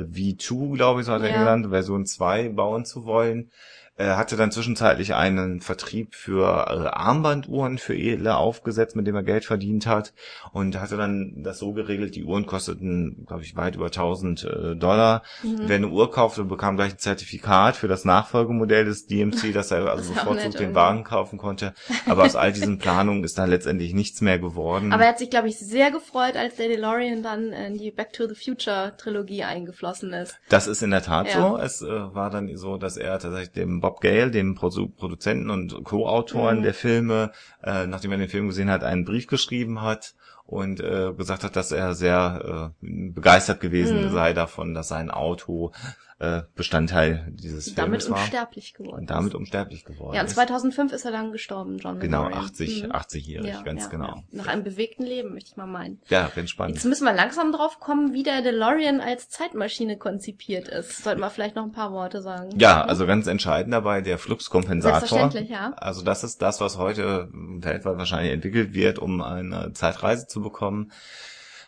[0.05, 1.39] V2, glaube ich, so hat er Ja.
[1.39, 3.51] genannt, Version 2 bauen zu wollen.
[3.99, 9.23] Er hatte dann zwischenzeitlich einen Vertrieb für äh, Armbanduhren für Edle aufgesetzt, mit dem er
[9.23, 10.13] Geld verdient hat
[10.53, 14.77] und hatte dann das so geregelt, die Uhren kosteten, glaube ich, weit über 1000 äh,
[14.77, 15.23] Dollar.
[15.43, 15.61] Mhm.
[15.63, 19.91] Wer eine Uhr kaufte, bekam gleich ein Zertifikat für das Nachfolgemodell des DMC, dass er
[19.91, 20.75] also auch bevorzugt den.
[20.75, 21.73] Wagen kaufen konnte.
[22.07, 24.93] Aber aus all diesen Planungen ist da letztendlich nichts mehr geworden.
[24.93, 28.13] Aber er hat sich, glaube ich, sehr gefreut, als der DeLorean dann in die Back
[28.13, 30.37] to the Future Trilogie eingeflossen ist.
[30.51, 31.51] Das ist in der Tat Ja.
[31.51, 31.57] so.
[31.57, 35.85] Es äh, war dann so, dass er tatsächlich dem Bob Gale, dem Produ Produzenten und
[35.85, 36.62] Co-Autoren Mhm.
[36.64, 37.31] der Filme,
[37.62, 41.55] äh, nachdem er den Film gesehen hat, einen Brief geschrieben hat und äh, gesagt hat,
[41.55, 44.11] dass er sehr äh, begeistert gewesen Mhm.
[44.12, 45.70] sei davon, dass sein Auto
[46.19, 49.01] äh, Bestandteil dieses Damit Films war unsterblich geworden.
[49.01, 50.35] und damit unsterblich geworden Ja, und ist.
[50.35, 52.45] 2005 ist er dann gestorben, John Genau, DeLorean.
[52.47, 52.93] 80, Mhm.
[52.93, 54.07] 80-jährig, Ja, ganz ja, genau.
[54.07, 54.23] Ja.
[54.33, 56.01] Nach einem bewegten Leben, möchte ich mal meinen.
[56.09, 56.77] Ja, ganz spannend.
[56.77, 61.05] Jetzt müssen wir langsam drauf kommen, wie der DeLorean als Zeitmaschine konzipiert ist.
[61.05, 62.59] Sollten wir vielleicht noch ein paar Worte sagen.
[62.59, 65.01] Ja, also ganz entscheidend dabei der Fluxkompensator.
[65.01, 65.75] Selbstverständlich, ja.
[65.77, 70.93] Also das ist das, was heute weltweit wahrscheinlich entwickelt wird, um eine Zeitreise zu bekommen.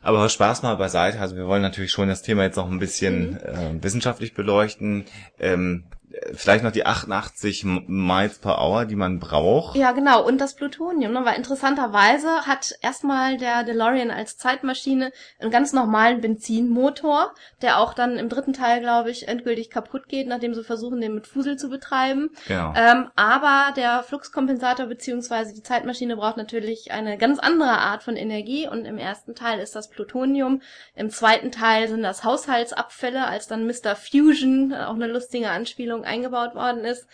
[0.03, 1.21] Aber Spaß mal beiseite.
[1.21, 3.37] Also wir wollen natürlich schon das Thema jetzt noch ein bisschen Mhm.
[3.37, 5.05] äh, wissenschaftlich beleuchten.
[5.39, 5.85] Ähm,
[6.33, 9.77] vielleicht noch die 88 Miles per Hour, die man braucht.
[9.77, 10.27] Ja, genau.
[10.27, 11.25] Und das Plutonium, ne?
[11.25, 18.17] weil interessanterweise hat erstmal der DeLorean als Zeitmaschine einen ganz normalen Benzinmotor, der auch dann
[18.17, 21.69] im dritten Teil, glaube ich, endgültig kaputt geht, nachdem sie versuchen, den mit Fusel zu
[21.69, 22.31] betreiben.
[22.47, 22.73] Genau.
[22.75, 28.69] Ähm, aber der Fluxkompensator beziehungsweise die Zeitmaschine braucht natürlich eine ganz andere Art von Energie
[28.69, 30.63] und im ersten Teil ist das Plutonium,
[30.95, 33.95] im zweiten Teil sind das Haushaltsabfälle, als dann Mr.
[33.95, 37.07] Fusion, auch eine lustige Anspielung, eingebaut worden ist.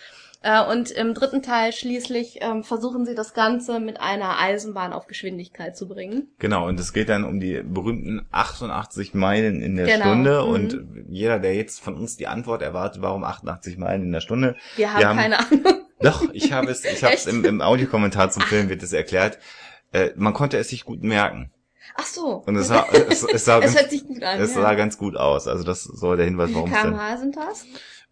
[0.42, 5.06] Äh, Und im dritten Teil schließlich ähm, versuchen sie das Ganze mit einer Eisenbahn auf
[5.06, 6.28] Geschwindigkeit zu bringen.
[6.38, 10.42] Genau, und es geht dann um die berühmten 88 Meilen in der Genau, Stunde.
[10.42, 10.48] mhm.
[10.50, 14.54] Und jeder, der jetzt von uns die Antwort erwartet, warum 88 Meilen in der Stunde?
[14.76, 15.62] Wir haben, keine Ahnung.
[16.00, 19.38] Doch, ich habe es, ich habe es im, im Audiokommentar zum Film wird es erklärt.
[19.92, 21.50] Äh, man konnte es sich gut merken.
[21.96, 22.42] Ach so.
[22.44, 24.40] Und es sah, es, es sah, Es ganz, hört sich gut an.
[24.40, 24.60] es ja.
[24.62, 25.48] sah ganz gut aus.
[25.48, 27.64] Also das soll der Hinweis, Wie warum viel es denn das?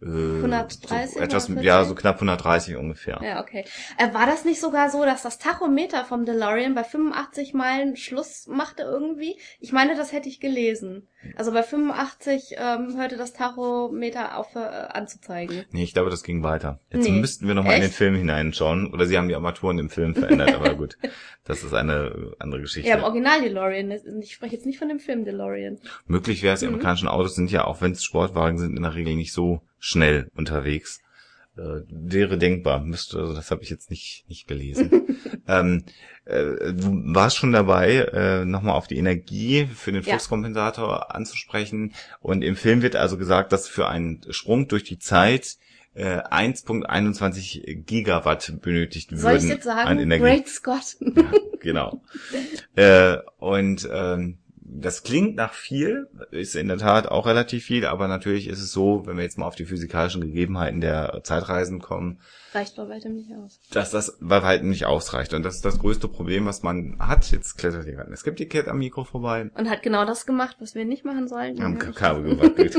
[0.05, 1.87] Äh, 130 so etwas, ja, 40?
[1.89, 3.19] so knapp 130 ungefähr.
[3.23, 3.65] Ja, okay.
[3.97, 8.47] Äh, war das nicht sogar so, dass das Tachometer vom DeLorean bei 85 Meilen Schluss
[8.47, 9.39] machte irgendwie?
[9.59, 11.07] Ich meine, das hätte ich gelesen.
[11.37, 15.63] Also bei 85 ähm, hörte das Tachometer auf äh, anzuzeigen.
[15.71, 16.79] Nee, ich glaube, das ging weiter.
[16.91, 17.11] Jetzt Nee.
[17.19, 17.91] müssten wir nochmal in den?
[17.91, 18.91] Film hineinschauen.
[18.93, 20.97] Oder sie haben die Armaturen im Film verändert, aber gut.
[21.45, 22.89] Das ist eine andere Geschichte.
[22.89, 23.91] Ja, im Original DeLorean.
[24.21, 25.79] Ich spreche jetzt nicht von dem Film DeLorean.
[26.07, 26.73] Möglich wäre es, die Mhm.
[26.73, 30.31] amerikanischen Autos sind ja, auch wenn es Sportwagen sind, in der Regel nicht so schnell
[30.33, 31.01] unterwegs.
[31.57, 35.19] Äh, wäre denkbar, müsste, also das habe ich jetzt nicht, nicht gelesen.
[35.47, 35.83] ähm,
[36.25, 40.13] äh, du warst schon dabei, äh, nochmal auf die Energie für den Ja.
[40.13, 41.93] Fluxkompensator anzusprechen.
[42.21, 45.57] Und im Film wird also gesagt, dass für einen Sprung durch die Zeit
[45.95, 49.99] äh, 1.21 Gigawatt benötigt würden Soll ich jetzt an sagen?
[49.99, 50.23] Energie.
[50.23, 50.95] Great Scott.
[51.59, 52.01] Genau.
[52.75, 54.39] äh, und ähm,
[54.81, 58.71] das klingt nach viel, ist in der Tat auch relativ viel, aber natürlich ist es
[58.71, 62.19] so, wenn wir jetzt mal auf die physikalischen Gegebenheiten der Zeitreisen kommen,
[62.53, 63.59] Reicht bei weitem nicht aus.
[63.71, 65.33] dass das bei weitem nicht ausreicht.
[65.33, 67.31] Und das ist das größte Problem, was man hat.
[67.31, 69.49] Jetzt klettert hier gerade eine Skepticat am Mikro vorbei.
[69.55, 71.61] Und hat genau das gemacht, was wir nicht machen sollten.
[71.63, 71.79] Am Ja.
[71.79, 72.77] Kakao gewackelt.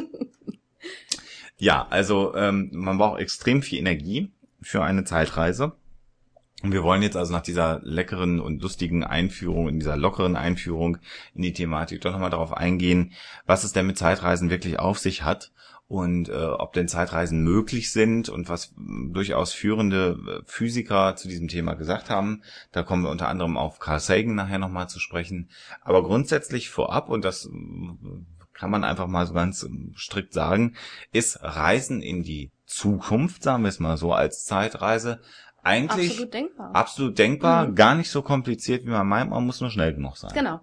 [1.59, 4.31] ja, also ähm, man braucht extrem viel Energie
[4.61, 5.73] für eine Zeitreise.
[6.63, 10.99] Und wir wollen jetzt also nach dieser leckeren und lustigen Einführung, in dieser lockeren Einführung
[11.35, 13.13] in die Thematik doch nochmal darauf eingehen,
[13.45, 15.53] was es denn mit Zeitreisen wirklich auf sich hat
[15.87, 21.49] und äh, ob denn Zeitreisen möglich sind und was durchaus führende äh, Physiker zu diesem
[21.49, 22.43] Thema gesagt haben.
[22.73, 25.51] Da kommen wir unter anderem auf Carl Sagan nachher nochmal zu sprechen.
[25.83, 27.97] Aber grundsätzlich vorab, und das mh,
[28.55, 30.75] kann man einfach mal so ganz ähm, strikt sagen,
[31.13, 35.21] ist Reisen in die Zukunft, sagen wir es mal so, als Zeitreise
[35.65, 36.71] eigentlich Absolut denkbar.
[36.75, 37.75] absolut denkbar, Mhm.
[37.75, 40.31] gar nicht so kompliziert, wie man meint, man muss nur schnell genug sein.
[40.35, 40.61] Genau.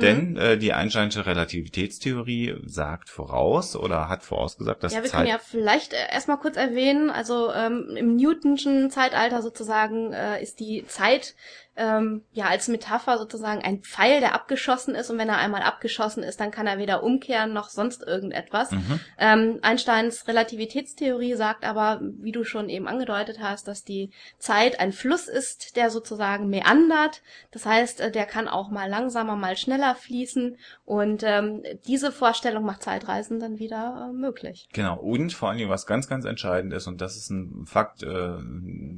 [0.00, 5.28] Denn äh, die Einsteinsche Relativitätstheorie sagt voraus oder hat vorausgesagt, dass Ja, wir Zeit können
[5.28, 10.84] ja vielleicht äh, erstmal kurz erwähnen, also ähm, im Newtonschen Zeitalter sozusagen äh, ist die
[10.86, 11.34] Zeit
[11.78, 16.22] ähm, ja als Metapher sozusagen ein Pfeil, der abgeschossen ist und wenn er einmal abgeschossen
[16.22, 18.72] ist, dann kann er weder umkehren noch sonst irgendetwas.
[18.72, 19.00] Mhm.
[19.18, 24.92] Ähm, Einsteins Relativitätstheorie sagt aber, wie du schon eben angedeutet hast, dass die Zeit ein
[24.92, 27.22] Fluss ist, der sozusagen meandert.
[27.52, 30.56] Das heißt, äh, der kann auch mal langsamer, mal schneller fließen.
[30.84, 34.68] Und ähm, diese Vorstellung macht Zeitreisen dann wieder äh, möglich.
[34.72, 38.02] Genau, und vor allen Dingen, was ganz, ganz entscheidend ist, und das ist ein Fakt,
[38.02, 38.36] äh,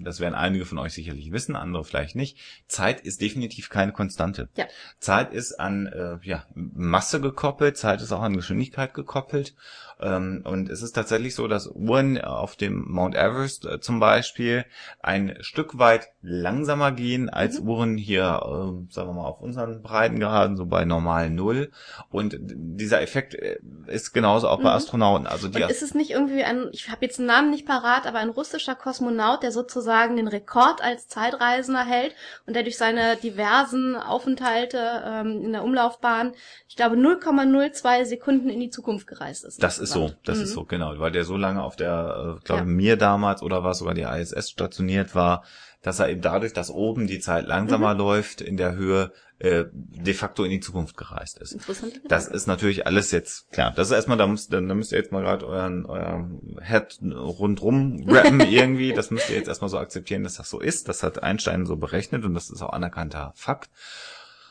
[0.03, 2.39] das werden einige von euch sicherlich wissen, andere vielleicht nicht,
[2.71, 4.49] Zeit ist definitiv keine Konstante.
[4.55, 4.67] Ja.
[4.99, 9.55] Zeit ist an äh, ja, Masse gekoppelt, Zeit ist auch an Geschwindigkeit gekoppelt.
[10.01, 14.65] Ähm, und es ist tatsächlich so, dass Uhren auf dem Mount Everest äh, zum Beispiel
[15.01, 17.69] ein Stück weit langsamer gehen als Mhm.
[17.69, 21.71] Uhren hier, äh, sagen wir mal, auf unseren Breitengraden, so bei normal Null.
[22.11, 24.77] Und dieser Effekt äh, ist genauso auch bei Mhm.
[24.77, 25.27] Astronauten.
[25.27, 28.07] Also die Und ist es nicht irgendwie ein, ich habe jetzt den Namen nicht parat,
[28.07, 32.15] aber ein russischer Kosmonaut, der sozusagen den Rekord als Zeitreisender hält
[32.47, 36.33] und der durch seine diversen Aufenthalte ähm, in der Umlaufbahn,
[36.69, 39.63] ich glaube 0,02 Sekunden in die Zukunft gereist ist.
[39.63, 40.29] Das ist so, insgesamt.
[40.29, 40.45] das Mhm.
[40.45, 42.67] ist so, genau, weil der so lange auf der, äh, glaube Ja.
[42.67, 45.45] mir damals oder was sogar die ISS stationiert war,
[45.83, 47.99] dass er eben dadurch, dass oben die Zeit langsamer Mhm.
[48.01, 51.53] läuft in der Höhe, äh, de facto in die Zukunft gereist ist.
[51.53, 53.73] Interessante Das ist natürlich alles jetzt klar.
[53.75, 58.05] Das ist erstmal, da müsst, da müsst ihr jetzt mal gerade euren, euren Head rundrum
[58.07, 58.93] rappen irgendwie.
[58.93, 60.89] Das müsst ihr jetzt erstmal so akzeptieren, dass das so ist.
[60.91, 63.71] Das hat Einstein so berechnet und das ist auch anerkannter Fakt.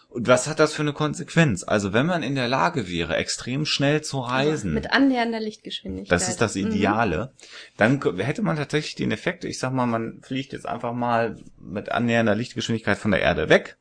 [0.09, 1.63] Und was hat das für eine Konsequenz?
[1.63, 6.11] Also wenn man in der Lage wäre, extrem schnell zu reisen, Mit annähernder Lichtgeschwindigkeit.
[6.11, 6.65] das ist das Mhm.
[6.67, 7.33] Ideale.
[7.77, 11.37] Dann k- hätte man tatsächlich den Effekt, ich sag mal, man fliegt jetzt einfach mal
[11.59, 13.77] mit annähernder Lichtgeschwindigkeit von der Erde weg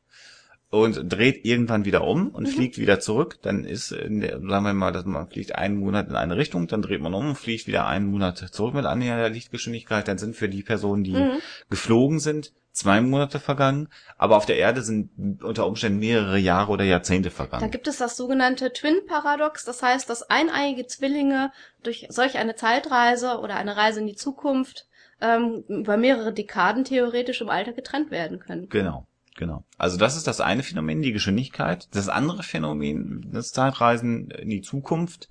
[0.71, 3.39] und dreht irgendwann wieder um und fliegt wieder zurück.
[3.41, 6.67] Dann ist, in der, sagen wir mal, dass man fliegt einen Monat in eine Richtung,
[6.67, 10.07] dann dreht man um und fliegt wieder einen Monat zurück mit annähernder Lichtgeschwindigkeit.
[10.07, 11.39] Dann sind für die Personen, die
[11.71, 13.89] geflogen sind, zwei Monate vergangen.
[14.17, 17.71] Aber auf der Erde sind unter Umständen mehrere Jahre oder Jahrzehnte Da vergangen.
[17.71, 19.65] gibt es das sogenannte Twin-Paradox.
[19.65, 21.51] Das heißt, dass eineiige Zwillinge
[21.81, 24.85] durch solch eine Zeitreise oder eine Reise in die Zukunft
[25.19, 28.69] ähm, über mehrere Dekaden theoretisch im Alter getrennt werden können.
[28.69, 29.07] Genau.
[29.39, 29.63] Genau.
[29.77, 31.87] Also das ist das eine Phänomen, die Geschwindigkeit.
[31.95, 35.29] Das andere Phänomen, das Zeitreisen in die Zukunft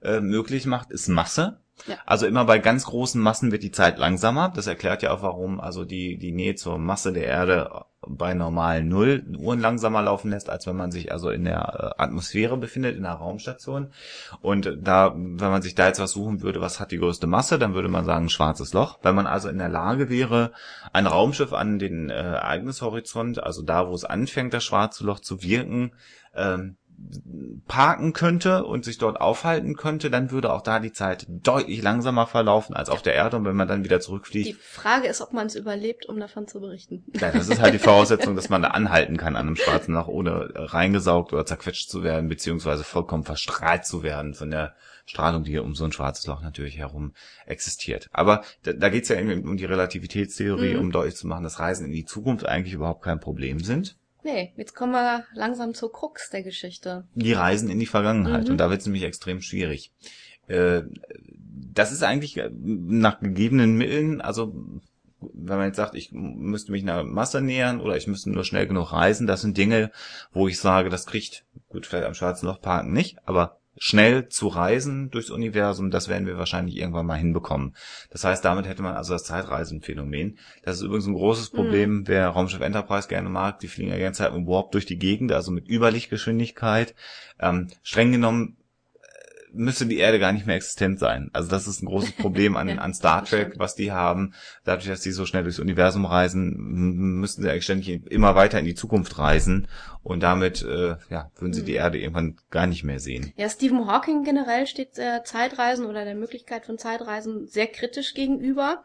[0.00, 1.59] äh, möglich macht, ist Masse.
[2.06, 4.52] Also immer bei ganz großen Massen wird die Zeit langsamer.
[4.54, 8.88] Das erklärt ja auch, warum also die, die Nähe zur Masse der Erde bei normalen
[8.88, 12.96] Null Uhren langsamer laufen lässt, als wenn man sich also in der äh, Atmosphäre befindet,
[12.96, 13.92] in der Raumstation.
[14.40, 17.58] Und da, wenn man sich da jetzt was suchen würde, was hat die größte Masse,
[17.58, 18.98] dann würde man sagen, schwarzes Loch.
[19.02, 20.52] Wenn man also in der Lage wäre,
[20.92, 25.42] ein Raumschiff an den äh, Ereignishorizont, also da, wo es anfängt, das schwarze Loch zu
[25.42, 25.92] wirken,
[26.34, 26.76] ähm,
[27.66, 32.26] parken könnte und sich dort aufhalten könnte, dann würde auch da die Zeit deutlich langsamer
[32.26, 33.36] verlaufen als auf der Erde.
[33.36, 36.46] Und wenn man dann wieder Die zurückfliegt, Frage ist, ob man es überlebt, um davon
[36.46, 37.04] zu berichten.
[37.20, 40.08] ja, das ist halt die Voraussetzung, dass man da anhalten kann an einem schwarzen Loch,
[40.08, 44.74] ohne reingesaugt oder zerquetscht zu werden, beziehungsweise vollkommen verstrahlt zu werden von der
[45.06, 47.14] Strahlung, die um so ein schwarzes Loch natürlich herum
[47.46, 48.08] existiert.
[48.12, 50.80] Aber da, da geht es ja eben um die Relativitätstheorie, Mhm.
[50.80, 53.96] um deutlich zu machen, dass Reisen in die Zukunft eigentlich überhaupt kein Problem sind.
[54.22, 57.04] Nee, jetzt kommen wir langsam zur Krux der Geschichte.
[57.14, 58.44] die Reisen in die Vergangenheit.
[58.44, 58.50] Mhm.
[58.50, 59.92] Und da wird es nämlich extrem schwierig.
[60.46, 60.82] Äh,
[61.72, 64.54] das ist eigentlich äh, nach gegebenen Mitteln, also
[65.20, 68.66] wenn man jetzt sagt, ich müsste mich einer Masse nähern oder ich müsste nur schnell
[68.66, 69.90] genug reisen, das sind Dinge,
[70.32, 74.48] wo ich sage, das kriegt, gut, vielleicht am Schwarzen Loch parken nicht, aber schnell zu
[74.48, 77.74] reisen durchs Universum, das werden wir wahrscheinlich irgendwann mal hinbekommen.
[78.10, 80.38] Das heißt, damit hätte man also das Zeitreisenphänomen.
[80.62, 84.02] Das ist übrigens ein großes Problem, wer Raumschiff Enterprise gerne mag, die fliegen ja die
[84.02, 86.94] ganze Zeit im Warp durch die Gegend, also mit Überlichtgeschwindigkeit.
[87.38, 88.56] Ähm, streng genommen
[89.52, 91.30] müsste die Erde gar nicht mehr existent sein.
[91.32, 94.34] Also das ist ein großes Problem an, an Star Trek, was die haben.
[94.64, 98.58] Dadurch, dass die so schnell durchs Universum reisen, m- müssten sie eigentlich ständig immer weiter
[98.58, 99.68] in die Zukunft reisen.
[100.02, 103.32] Und damit äh, ja, würden sie die Erde irgendwann gar nicht mehr sehen.
[103.36, 108.82] Ja, Stephen Hawking generell steht äh, Zeitreisen oder der Möglichkeit von Zeitreisen sehr kritisch gegenüber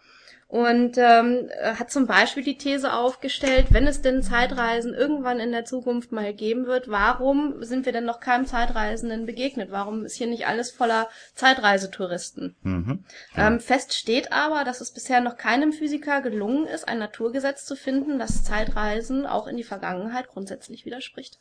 [0.47, 5.51] und ähm, äh, hat zum Beispiel die These aufgestellt, wenn es denn Zeitreisen irgendwann in
[5.51, 9.71] der Zukunft mal geben wird, warum sind wir denn noch keinem Zeitreisenden begegnet?
[9.71, 12.55] Warum ist hier nicht alles voller Zeitreisetouristen?
[12.61, 13.03] Mhm.
[13.35, 17.75] Ähm, fest steht aber, dass es bisher noch keinem Physiker gelungen ist, ein Naturgesetz zu
[17.75, 21.39] finden, das Zeitreisen auch in die Vergangenheit grundsätzlich widerspricht.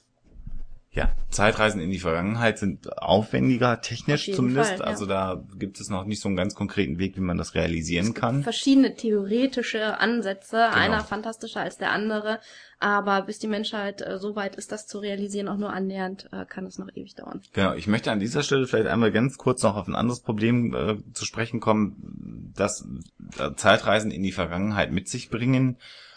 [0.95, 4.71] Ja, Zeitreisen in die Vergangenheit sind aufwendiger, technisch zumindest.
[4.71, 4.85] Fall, ja.
[4.85, 8.15] Also da gibt es noch nicht so einen ganz konkreten Weg, wie man das realisieren
[8.15, 8.45] kann.
[8.45, 10.69] verschiedene theoretische Ansätze, Genau.
[10.73, 12.39] einer fantastischer als der andere,
[12.79, 16.45] aber bis die Menschheit äh, so weit ist, das zu realisieren, auch nur annähernd, äh,
[16.45, 17.43] kann es noch ewig dauern.
[17.53, 20.75] Genau, ich möchte an dieser Stelle vielleicht einmal ganz kurz noch auf ein anderes Problem
[20.75, 22.87] äh, zu sprechen kommen, das
[23.41, 25.77] äh, Zeitreisen in die Vergangenheit mit sich bringen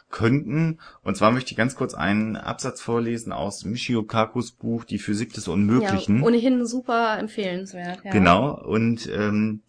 [0.10, 0.80] könnten.
[1.04, 5.34] Und zwar möchte ich ganz kurz einen Absatz vorlesen aus Michio Kakus Buch Die Physik
[5.34, 6.20] des Unmöglichen.
[6.20, 8.04] Ja, ohnehin super empfehlenswert.
[8.04, 8.12] Ja.
[8.12, 9.62] Genau, und ähm,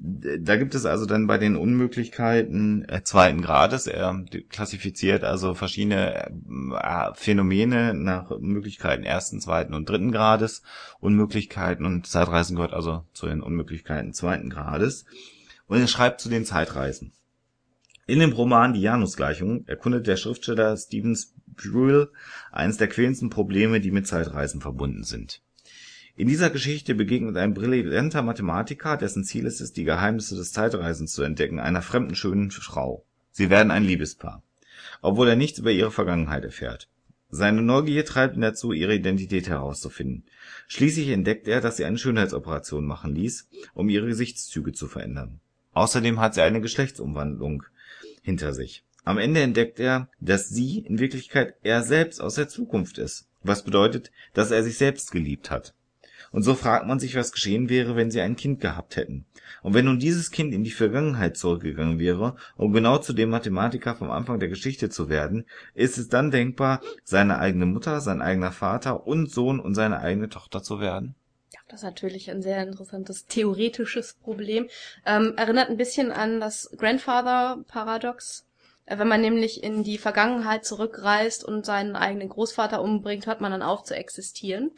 [0.00, 6.30] da gibt es also dann bei den Unmöglichkeiten äh, zweiten Grades, er klassifiziert also verschiedene
[6.80, 10.62] äh, Phänomene nach Möglichkeiten ersten, zweiten und dritten Grades,
[11.00, 15.04] Unmöglichkeiten und Zeitreisen gehört also zu den Unmöglichkeiten zweiten Grades.
[15.66, 17.12] Und er schreibt zu den Zeitreisen.
[18.08, 22.10] In dem Roman Die Janusgleichung erkundet der Schriftsteller Stephen Spruill
[22.50, 25.42] eines der quälendsten Probleme, die mit Zeitreisen verbunden sind.
[26.16, 31.12] In dieser Geschichte begegnet ein brillanter Mathematiker, dessen Ziel es ist, die Geheimnisse des Zeitreisens
[31.12, 33.04] zu entdecken, einer fremden schönen Frau.
[33.30, 34.42] Sie werden ein Liebespaar.
[35.02, 36.88] Obwohl er nichts über ihre Vergangenheit erfährt.
[37.28, 40.24] Seine Neugier treibt ihn dazu, ihre Identität herauszufinden.
[40.66, 45.40] Schließlich entdeckt er, dass sie eine Schönheitsoperation machen ließ, um ihre Gesichtszüge zu verändern.
[45.74, 47.64] Außerdem hat sie eine Geschlechtsumwandlung
[48.28, 48.84] hinter sich.
[49.04, 53.64] Am Ende entdeckt er, dass sie in Wirklichkeit er selbst aus der Zukunft ist, was
[53.64, 55.74] bedeutet, dass er sich selbst geliebt hat.
[56.30, 59.24] Und so fragt man sich, was geschehen wäre, wenn sie ein Kind gehabt hätten.
[59.62, 63.94] Und wenn nun dieses Kind in die Vergangenheit zurückgegangen wäre, um genau zu dem Mathematiker
[63.94, 68.52] vom Anfang der Geschichte zu werden, ist es dann denkbar, seine eigene Mutter, sein eigener
[68.52, 71.14] Vater und Sohn und seine eigene Tochter zu werden?
[71.68, 74.68] Das ist natürlich ein sehr interessantes theoretisches Problem.
[75.04, 78.46] Ähm, erinnert ein bisschen an das Grandfather-Paradox.
[78.86, 83.52] Äh, Wenn man nämlich in die Vergangenheit zurückreist und seinen eigenen Großvater umbringt, hört man
[83.52, 84.70] dann auf zu existieren.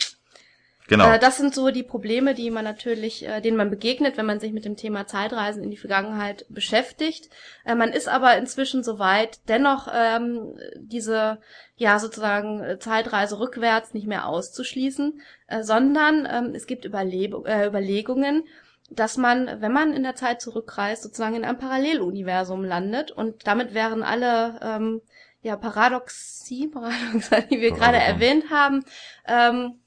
[0.91, 1.13] Genau.
[1.13, 4.41] Äh, das sind so die Probleme, die man natürlich, äh, denen man begegnet, wenn man
[4.41, 7.31] sich mit dem Thema Zeitreisen in die Vergangenheit beschäftigt.
[7.65, 11.39] Äh, man ist aber inzwischen soweit, dennoch ähm, diese
[11.77, 17.69] ja sozusagen äh, Zeitreise rückwärts nicht mehr auszuschließen, äh, sondern ähm, es gibt Überleb äh,
[17.69, 18.43] Überlegungen,
[18.91, 23.75] dass man, wenn man in der Zeit zurückreist, sozusagen in einem Paralleluniversum landet und damit
[23.75, 25.03] wären alle ähm,
[25.41, 28.85] ja, Paradoxie, Paradoxa, die wir gerade erwähnt haben,
[29.29, 29.81] ähm,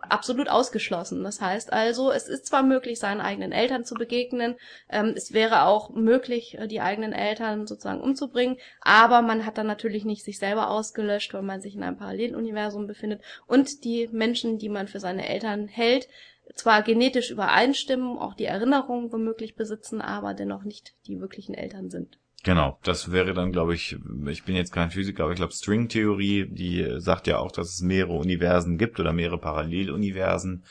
[0.00, 1.22] absolut ausgeschlossen.
[1.24, 4.56] Das heißt also, es ist zwar möglich, seinen eigenen Eltern zu begegnen,
[4.88, 9.66] ähm, es wäre auch möglich, äh, die eigenen Eltern sozusagen umzubringen, aber man hat dann
[9.66, 14.58] natürlich nicht sich selber ausgelöscht, weil man sich in einem Paralleluniversum befindet und die Menschen,
[14.58, 16.08] die man für seine Eltern hält,
[16.54, 22.19] zwar genetisch übereinstimmen, auch die Erinnerungen womöglich besitzen, aber dennoch nicht die wirklichen Eltern sind.
[22.42, 23.98] Genau, das wäre dann, glaube ich,
[24.28, 27.82] ich bin jetzt kein Physiker, aber ich glaube, Stringtheorie, die sagt ja auch, dass es
[27.82, 30.64] mehrere Universen gibt oder mehrere Paralleluniversen.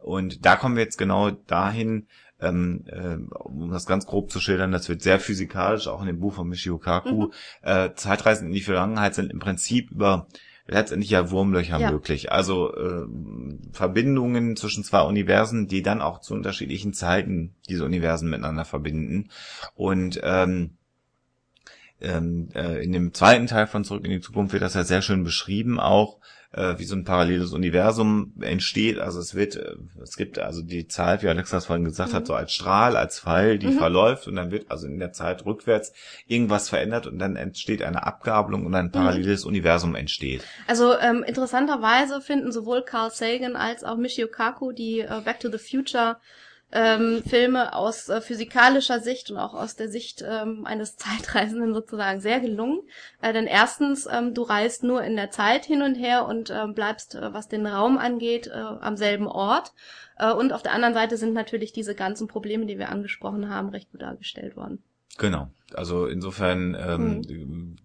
[0.00, 2.08] Und da kommen wir jetzt genau dahin,
[2.40, 6.20] ähm, äh, um das ganz grob zu schildern, das wird sehr physikalisch, auch in dem
[6.20, 7.26] Buch von Michio Kaku.
[7.26, 7.32] Mhm.
[7.62, 10.26] Äh, Zeitreisen in die Vergangenheit sind im Prinzip über
[10.66, 11.90] letztendlich ja Wurmlöcher Ja.
[11.90, 12.32] möglich.
[12.32, 13.06] Also äh,
[13.72, 19.30] Verbindungen zwischen zwei Universen, die dann auch zu unterschiedlichen Zeiten diese Universen miteinander verbinden.
[19.74, 20.76] Und ähm,
[22.04, 25.02] ähm, äh, in dem zweiten Teil von Zurück in die Zukunft wird das ja sehr
[25.02, 26.20] schön beschrieben, auch
[26.52, 28.98] äh, wie so ein paralleles Universum entsteht.
[28.98, 32.26] Also es wird, äh, es gibt also die Zeit, wie Alexa es vorhin gesagt hat,
[32.26, 35.92] so als Strahl, als Pfeil, die verläuft und dann wird also in der Zeit rückwärts
[36.26, 40.44] irgendwas verändert und dann entsteht eine Abgabelung und ein paralleles Universum entsteht.
[40.66, 45.50] Also ähm, interessanterweise finden sowohl Carl Sagan als auch Michio Kaku die äh, Back to
[45.50, 46.16] the Future
[46.74, 52.20] ähm, Filme aus äh, physikalischer Sicht und auch aus der Sicht ähm, eines Zeitreisenden sozusagen
[52.20, 52.80] sehr gelungen.
[53.22, 56.74] Äh, denn erstens, ähm, du reist nur in der Zeit hin und her und ähm,
[56.74, 59.72] bleibst, äh, was den Raum angeht, äh, am selben Ort.
[60.18, 63.68] Äh, und auf der anderen Seite sind natürlich diese ganzen Probleme, die wir angesprochen haben,
[63.68, 64.82] recht gut dargestellt worden.
[65.16, 65.48] Genau.
[65.72, 67.76] Also insofern ähm,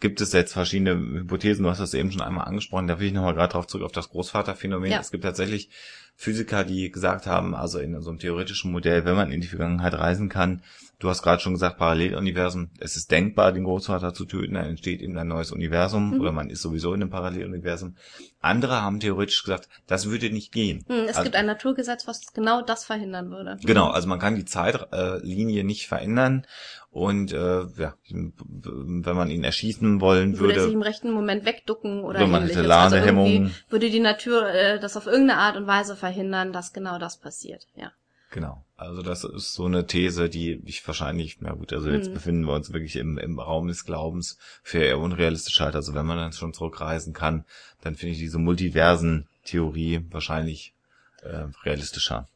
[0.00, 1.64] gibt es jetzt verschiedene Hypothesen.
[1.64, 2.86] Du hast das eben schon einmal angesprochen.
[2.86, 4.90] Da will ich nochmal gerade drauf zurück auf das Großvaterphänomen.
[4.90, 5.00] Ja.
[5.00, 5.70] Es gibt tatsächlich
[6.18, 9.92] Physiker, die gesagt haben, also in so einem theoretischen Modell, wenn man in die Vergangenheit
[9.94, 10.62] reisen kann,
[10.98, 15.02] du hast gerade schon gesagt, Paralleluniversen, es ist denkbar, den Großvater zu töten, dann entsteht
[15.02, 16.20] eben ein neues Universum Mhm.
[16.20, 17.96] oder man ist sowieso in einem Paralleluniversum.
[18.40, 20.84] Andere haben theoretisch gesagt, das würde nicht gehen.
[20.88, 23.58] Hm, es Also- gibt ein Naturgesetz, was genau das verhindern würde.
[23.62, 26.46] Genau, also man kann die Zeitlinie nicht verändern
[26.90, 31.44] und äh, ja, wenn man ihn erschießen wollen würde er sich würde, im rechten Moment
[31.44, 32.70] wegducken oder man hätte ähnliches.
[32.70, 37.16] Also würde die Natur äh, das auf irgendeine Art und Weise verhindern, dass genau das
[37.18, 37.66] passiert.
[37.74, 37.90] Ja.
[38.30, 38.62] genau.
[38.76, 42.14] Also das ist so eine These, die ich wahrscheinlich, na gut, also jetzt Mhm.
[42.14, 45.74] befinden wir uns wirklich im, im Raum des Glaubens für eher unrealistisch halt.
[45.74, 47.44] Also wenn man dann schon zurückreisen kann,
[47.82, 50.74] dann finde ich diese Multiversen-Theorie wahrscheinlich
[51.22, 52.28] äh, realistischer.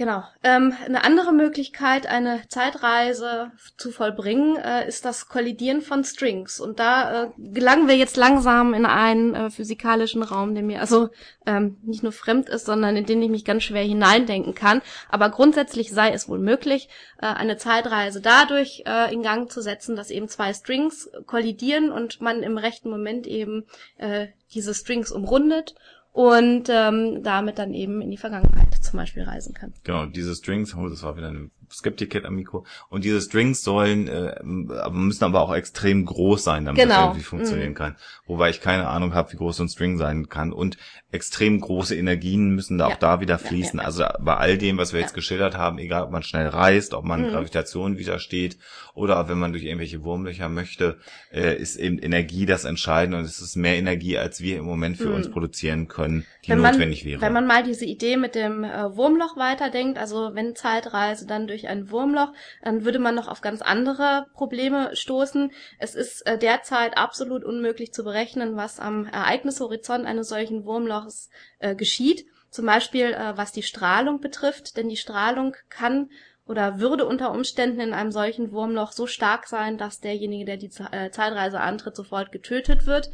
[0.00, 0.24] Genau.
[0.42, 6.58] Ähm, eine andere Möglichkeit, eine Zeitreise zu vollbringen, äh, ist das Kollidieren von Strings.
[6.58, 11.10] Und da äh, gelangen wir jetzt langsam in einen äh, physikalischen Raum, der mir also
[11.44, 14.80] ähm, nicht nur fremd ist, sondern in den ich mich ganz schwer hineindenken kann.
[15.10, 16.88] Aber grundsätzlich sei es wohl möglich,
[17.20, 22.22] äh, eine Zeitreise dadurch äh, in Gang zu setzen, dass eben zwei Strings kollidieren und
[22.22, 23.66] man im rechten Moment eben
[23.98, 25.74] äh, diese Strings umrundet
[26.12, 29.72] und ähm, damit dann eben in die Vergangenheit zum Beispiel reisen kann.
[29.84, 32.64] Genau, diese Strings, oh, das war wieder eine Skeptic-Kit am Mikro.
[32.88, 36.94] Und diese Strings sollen, äh, müssen aber auch extrem groß sein, damit Genau.
[36.94, 37.74] das irgendwie funktionieren Mhm.
[37.74, 37.96] kann.
[38.26, 40.52] Wobei ich keine Ahnung habe, wie groß so ein String sein kann.
[40.52, 40.76] Und
[41.12, 42.94] extrem große Energien müssen da Ja.
[42.94, 43.78] auch da wieder fließen.
[43.78, 43.86] ja, ja.
[43.86, 47.04] Also bei all dem, was wir jetzt geschildert haben, egal ob man schnell reist, ob
[47.04, 47.30] man Mhm.
[47.30, 48.58] Gravitation widersteht
[48.94, 50.98] oder wenn man durch irgendwelche Wurmlöcher möchte,
[51.32, 53.18] äh, ist eben Energie das Entscheidende.
[53.18, 55.14] Und es ist mehr Energie, als wir im Moment für Mhm.
[55.14, 57.20] uns produzieren können, die wenn man, notwendig wäre.
[57.20, 61.59] Wenn man mal diese Idee mit dem äh, Wurmloch weiterdenkt, also wenn Zeitreise dann durch
[61.68, 65.52] ein Wurmloch, dann würde man noch auf ganz andere Probleme stoßen.
[65.78, 71.74] Es ist äh, derzeit absolut unmöglich zu berechnen, was am Ereignishorizont eines solchen Wurmlochs äh,
[71.74, 72.26] geschieht.
[72.50, 76.10] Zum Beispiel äh, was die Strahlung betrifft, denn die Strahlung kann
[76.46, 80.70] oder würde unter Umständen in einem solchen Wurmloch so stark sein, dass derjenige, der die
[80.70, 83.10] Ze- Zeitreise antritt, sofort getötet wird.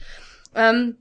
[0.54, 0.96] Ähm,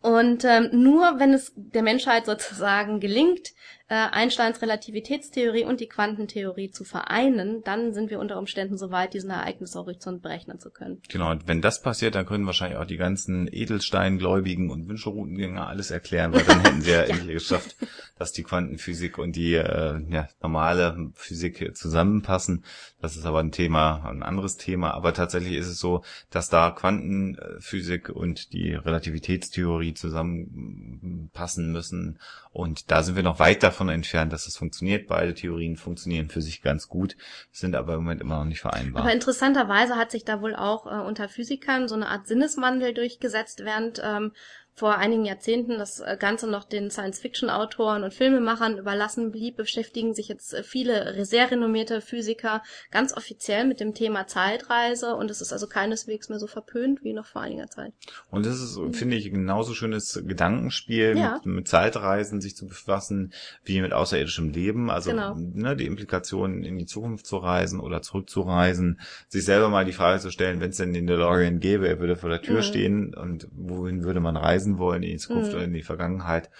[0.00, 3.50] und ähm, nur wenn es der Menschheit sozusagen gelingt,
[3.88, 9.30] Einsteins Relativitätstheorie und die Quantentheorie zu vereinen, dann sind wir unter Umständen so weit, diesen
[9.30, 11.02] Ereignishorizont berechnen zu können.
[11.08, 15.90] Genau, und wenn das passiert, dann können wahrscheinlich auch die ganzen Edelsteingläubigen und Wünscheroutengänger alles
[15.90, 17.76] erklären, weil dann hätten sie ja, endlich geschafft,
[18.18, 22.64] dass die Quantenphysik und die äh, ja, normale Physik zusammenpassen.
[23.00, 24.94] Das ist aber ein Thema, ein anderes Thema.
[24.94, 32.18] Aber tatsächlich ist es so, dass da Quantenphysik und die Relativitätstheorie zusammenpassen müssen.
[32.52, 35.06] Und da sind wir noch weit davon entfernt, dass es funktioniert.
[35.06, 37.16] Beide Theorien funktionieren für sich ganz gut,
[37.50, 39.02] sind aber im Moment immer noch nicht vereinbar.
[39.02, 43.64] Aber interessanterweise hat sich da wohl auch äh, unter Physikern so eine Art Sinneswandel durchgesetzt,
[43.64, 44.32] während ähm,
[44.74, 50.28] vor einigen Jahrzehnten das äh, Ganze noch den Science-Fiction-Autoren und Filmemachern überlassen blieb, beschäftigen sich
[50.28, 55.52] jetzt äh, viele sehr renommierte Physiker ganz offiziell mit dem Thema Zeitreise und es ist
[55.52, 57.92] also keineswegs mehr so verpönt wie noch vor einiger Zeit.
[58.30, 61.34] Und das ist, finde ich, genauso schönes Gedankenspiel, Ja.
[61.44, 63.32] mit, mit Zeitreisen sich zu befassen,
[63.64, 64.90] wie mit außerirdischem Leben.
[64.90, 65.34] Also Genau.
[65.36, 70.20] ne, die Implikationen in die Zukunft zu reisen oder zurückzureisen, sich selber mal die Frage
[70.20, 72.62] zu stellen, wenn es denn den DeLorean gäbe, er würde vor der Tür Mhm.
[72.62, 75.54] stehen und wohin würde man reisen wollen, in die Zukunft Mhm.
[75.56, 76.50] oder in die Vergangenheit.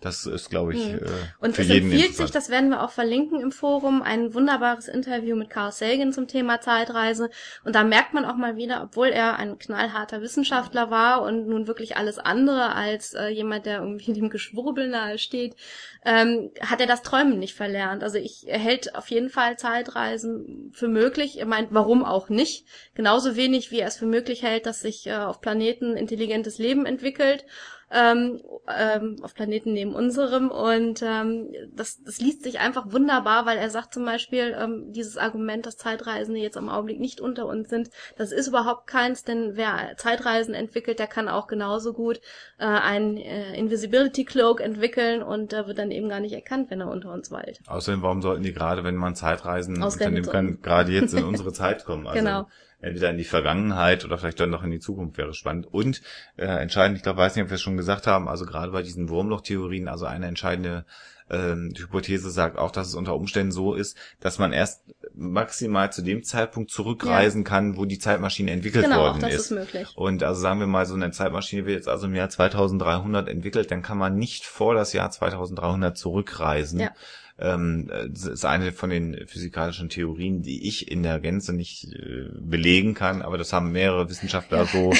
[0.00, 0.98] Das ist, glaube ich, Mhm.
[0.98, 4.32] äh, Und für es jeden empfiehlt sich, das werden wir auch verlinken im Forum, ein
[4.32, 7.30] wunderbares Interview mit Carl Sagan zum Thema Zeitreise.
[7.64, 11.66] Und da merkt man auch mal wieder, obwohl er ein knallharter Wissenschaftler war und nun
[11.66, 15.56] wirklich alles andere als äh, jemand, der irgendwie dem Geschwurbel nahe steht,
[16.04, 18.04] ähm, hat er das Träumen nicht verlernt.
[18.04, 21.40] Also ich er hält auf jeden Fall Zeitreisen für möglich.
[21.40, 22.66] Er meint, warum auch nicht?
[22.94, 26.86] Genauso wenig, wie er es für möglich hält, dass sich äh, auf Planeten intelligentes Leben
[26.86, 27.44] entwickelt
[27.90, 33.58] ähm, ähm, auf Planeten neben unserem und ähm, das, das liest sich einfach wunderbar, weil
[33.58, 37.70] er sagt zum Beispiel, ähm, dieses Argument, dass Zeitreisende jetzt im Augenblick nicht unter uns
[37.70, 42.20] sind, das ist überhaupt keins, denn wer Zeitreisen entwickelt, der kann auch genauso gut
[42.58, 46.80] äh, einen äh, Invisibility Cloak entwickeln und der wird dann eben gar nicht erkannt, wenn
[46.80, 47.60] er unter uns weilt.
[47.66, 51.52] Außerdem, warum sollten die gerade, wenn man Zeitreisen Ausgerechnet unternehmen kann, gerade jetzt in unsere
[51.54, 52.06] Zeit kommen?
[52.06, 52.46] Also Genau.
[52.80, 55.66] Entweder in die Vergangenheit oder vielleicht dann noch in die Zukunft wäre spannend.
[55.66, 56.02] Und
[56.36, 58.82] äh, entscheidend, ich glaube, weiß nicht, ob wir es schon gesagt haben, also gerade bei
[58.82, 60.84] diesen Wurmloch-Theorien, also eine entscheidende
[61.30, 64.82] ähm, Hypothese sagt auch, dass es unter Umständen so ist, dass man erst
[65.14, 69.40] maximal zu dem Zeitpunkt zurückreisen kann, wo die Zeitmaschine entwickelt Genau, auch worden das ist.
[69.40, 69.96] ist möglich.
[69.96, 73.70] Und also sagen wir mal, so eine Zeitmaschine wird jetzt also im Jahr 2300 entwickelt,
[73.70, 76.80] dann kann man nicht vor das Jahr 2300 zurückreisen.
[76.80, 76.92] Ja.
[77.38, 82.28] Ähm, das ist eine von den physikalischen Theorien, die ich in der Gänze nicht äh,
[82.40, 84.92] belegen kann, aber das haben mehrere Wissenschaftler so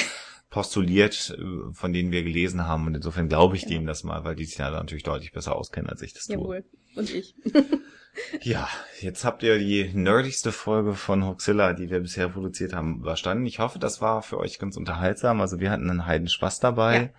[0.49, 2.87] postuliert, äh, von denen wir gelesen haben.
[2.87, 5.89] Und insofern glaube ich denen das mal, weil die sich ja natürlich deutlich besser auskennen,
[5.89, 6.35] als ich das tue.
[6.35, 6.63] Jawohl.
[6.95, 7.35] Und ich.
[8.41, 8.67] Ja,
[8.99, 13.45] jetzt habt ihr die nerdigste Folge von Hoxilla, die wir bisher produziert haben, überstanden.
[13.45, 15.41] Ich hoffe, das war für euch ganz unterhaltsam.
[15.41, 16.95] Also wir hatten einen heiden Spaß dabei.
[16.95, 17.09] Ja.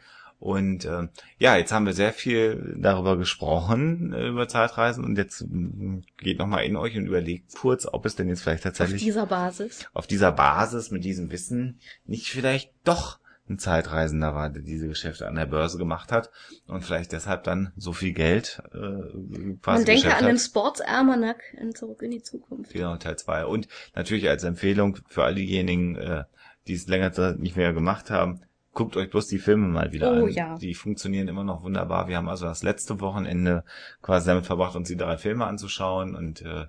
[0.41, 5.05] Und äh, ja, jetzt haben wir sehr viel darüber gesprochen, äh, über Zeitreisen.
[5.05, 8.65] Und jetzt mm, geht nochmal in euch und überlegt kurz, ob es denn jetzt vielleicht
[8.67, 9.87] Auf tatsächlich dieser Basis.
[9.93, 13.21] auf dieser Basis, mit diesem Wissen, nicht vielleicht doch
[13.51, 16.31] ein Zeitreisender war, der diese Geschäfte an der Börse gemacht hat
[16.69, 20.29] und vielleicht deshalb dann so viel Geld äh, quasi Man denke an hat.
[20.29, 22.73] den Sportsalmanac in Zurück in die Zukunft.
[22.73, 23.45] Genau, Teil 2.
[23.47, 26.25] Und natürlich als Empfehlung für all diejenigen, äh,
[26.67, 28.41] die es länger Zeit nicht mehr gemacht haben,
[28.73, 30.29] guckt euch bloß die Filme mal wieder Oh, an.
[30.31, 30.57] ja.
[30.59, 32.09] Die funktionieren immer noch wunderbar.
[32.09, 33.65] Wir haben also das letzte Wochenende
[34.03, 36.67] quasi damit verbracht, uns die drei Filme anzuschauen und äh,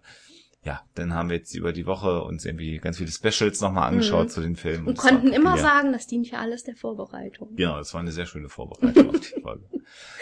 [0.63, 4.25] ja, dann haben wir jetzt über die Woche uns irgendwie ganz viele Specials nochmal angeschaut
[4.25, 4.29] Mhm.
[4.29, 4.87] zu den Filmen.
[4.89, 5.71] Und war konnten immer populär.
[5.71, 7.55] sagen, das dient ja alles der Vorbereitung.
[7.55, 9.63] Genau, das war eine sehr schöne Vorbereitung auf die Folge.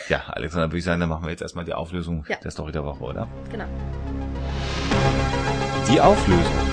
[0.08, 2.38] Ja, Alexander, würde ich sagen, dann machen wir jetzt erstmal die Auflösung Ja.
[2.38, 3.28] der Story der Woche, oder?
[3.52, 3.66] Genau.
[5.92, 6.69] Die Auflösung.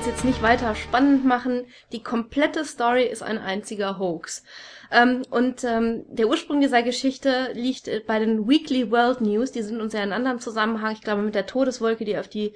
[0.00, 1.66] Es jetzt nicht weiter spannend machen.
[1.92, 4.42] Die komplette Story ist ein einziger Hoax.
[4.90, 9.52] Ähm, und ähm, der Ursprung dieser Geschichte liegt äh, bei den Weekly World News.
[9.52, 12.54] Die sind uns ja in anderem Zusammenhang, ich glaube, mit der Todeswolke, die auf die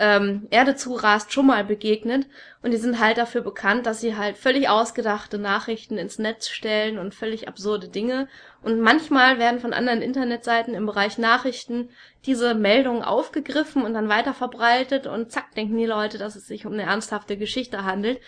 [0.00, 2.26] ähm, Erde zurast, schon mal begegnet.
[2.60, 6.98] Und die sind halt dafür bekannt, dass sie halt völlig ausgedachte Nachrichten ins Netz stellen
[6.98, 8.26] und völlig absurde Dinge.
[8.62, 11.88] Und manchmal werden von anderen Internetseiten im Bereich Nachrichten
[12.26, 16.66] diese Meldungen aufgegriffen und dann weiter verbreitet und zack, denken die Leute, dass es sich
[16.66, 18.20] um eine ernsthafte Geschichte handelt.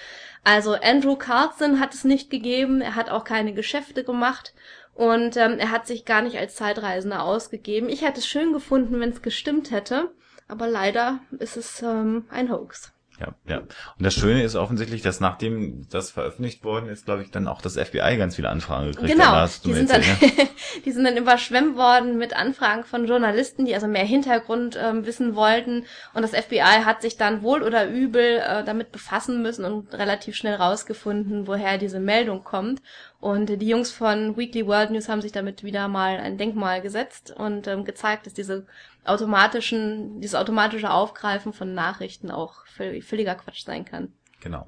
[0.43, 4.55] Also Andrew Carlson hat es nicht gegeben, er hat auch keine Geschäfte gemacht
[4.95, 7.91] und ähm, er hat sich gar nicht als Zeitreisender ausgegeben.
[7.91, 10.13] Ich hätte es schön gefunden, wenn es gestimmt hätte,
[10.49, 12.93] aber leider ist es ähm, ein Hoax.
[13.23, 13.59] Ja, ja.
[13.59, 13.69] Und
[13.99, 17.75] das Schöne ist offensichtlich, dass nachdem das veröffentlicht worden ist, glaube ich, dann auch das
[17.75, 19.65] FBI ganz viele Anfragen gekriegt Genau, hat.
[19.65, 20.49] du die sind, dann, erzählt, ne?
[20.85, 25.37] die sind dann überschwemmt worden mit Anfragen von Journalisten, die also mehr Hintergrund ähm, wissen
[25.37, 25.85] wollten.
[26.15, 30.35] Und das FBI hat sich dann wohl oder übel äh, damit befassen müssen und relativ
[30.35, 32.83] schnell rausgefunden, woher diese Meldung kommt.
[33.21, 37.33] Und die Jungs von Weekly World News haben sich damit wieder mal ein Denkmal gesetzt
[37.37, 38.67] und ähm, gezeigt, dass diese
[39.05, 44.13] automatischen, dieses automatische Aufgreifen von Nachrichten auch völlig, völliger Quatsch sein kann.
[44.41, 44.67] Genau.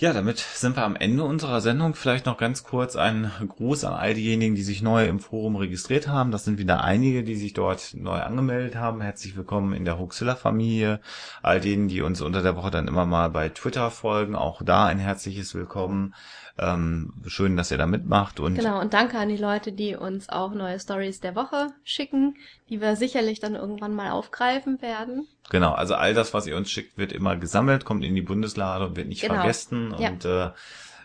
[0.00, 1.94] Ja, damit sind wir am Ende unserer Sendung.
[1.94, 6.08] Vielleicht noch ganz kurz ein Gruß an all diejenigen, die sich neu im Forum registriert
[6.08, 6.30] haben.
[6.30, 9.02] Das sind wieder einige, die sich dort neu angemeldet haben.
[9.02, 11.00] Herzlich willkommen in der Huxilla-Familie.
[11.42, 14.86] All denen, die uns unter der Woche dann immer mal bei Twitter folgen, auch da
[14.86, 16.14] ein herzliches Willkommen.
[16.58, 20.28] Ähm, schön, dass ihr da mitmacht und Genau, und danke an die Leute, die uns
[20.28, 22.36] auch neue Stories der Woche schicken,
[22.68, 25.26] die wir sicherlich dann irgendwann mal aufgreifen werden.
[25.50, 28.86] Genau, also all das, was ihr uns schickt, wird immer gesammelt, kommt in die Bundeslade
[28.86, 29.34] und wird nicht Genau.
[29.34, 29.94] vergessen.
[29.98, 30.10] Ja.
[30.10, 30.50] Und äh,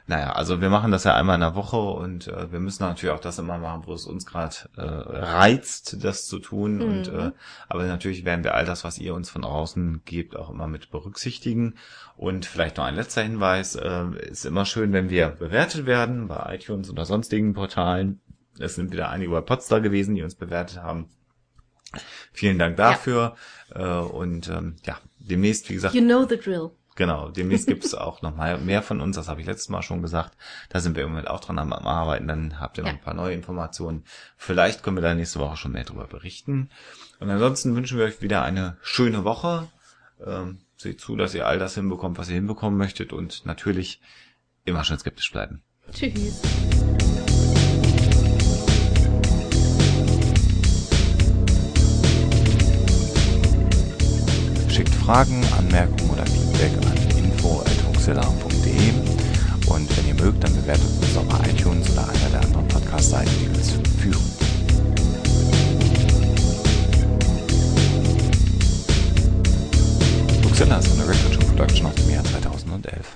[0.07, 3.15] naja, also wir machen das ja einmal in der Woche und äh, wir müssen natürlich
[3.15, 6.81] auch das immer machen, wo es uns gerade äh, reizt, das zu tun.
[6.81, 7.19] Und Mhm.
[7.19, 7.31] äh,
[7.69, 10.91] aber natürlich werden wir all das, was ihr uns von außen gebt, auch immer mit
[10.91, 11.75] berücksichtigen.
[12.17, 16.55] Und vielleicht noch ein letzter Hinweis: äh, ist immer schön, wenn wir bewertet werden bei
[16.55, 18.21] iTunes oder sonstigen Portalen.
[18.59, 21.09] Es sind wieder einige bei Potsdam gewesen, die uns bewertet haben.
[22.31, 23.35] Vielen Dank dafür.
[23.73, 26.71] Äh, und ähm, ja, demnächst, wie gesagt, You know the drill.
[26.95, 29.81] Genau, demnächst gibt es auch noch mal mehr von uns, das habe ich letztes Mal
[29.81, 30.37] schon gesagt.
[30.69, 32.95] Da sind wir im Moment auch dran am am Arbeiten, dann habt ihr noch Ja.
[32.95, 34.05] ein paar neue Informationen.
[34.37, 36.69] Vielleicht können wir da nächste Woche schon mehr darüber berichten.
[37.19, 39.67] Und ansonsten wünschen wir euch wieder eine schöne Woche.
[40.25, 44.01] Ähm, seht zu, dass ihr all das hinbekommt, was ihr hinbekommen möchtet und natürlich
[44.63, 45.61] immer schön skeptisch bleiben.
[45.91, 46.41] Tschüss.
[54.69, 56.25] Schickt Fragen, Anmerkungen oder
[56.55, 58.93] Feedback an info.huxelarm.de
[59.67, 63.31] und wenn ihr mögt, dann bewertet uns doch bei iTunes oder einer der anderen Podcast-Seiten,
[63.41, 64.23] die uns führen.
[70.45, 73.14] Huxilla ist eine Record Show Production aus dem Jahr 2000.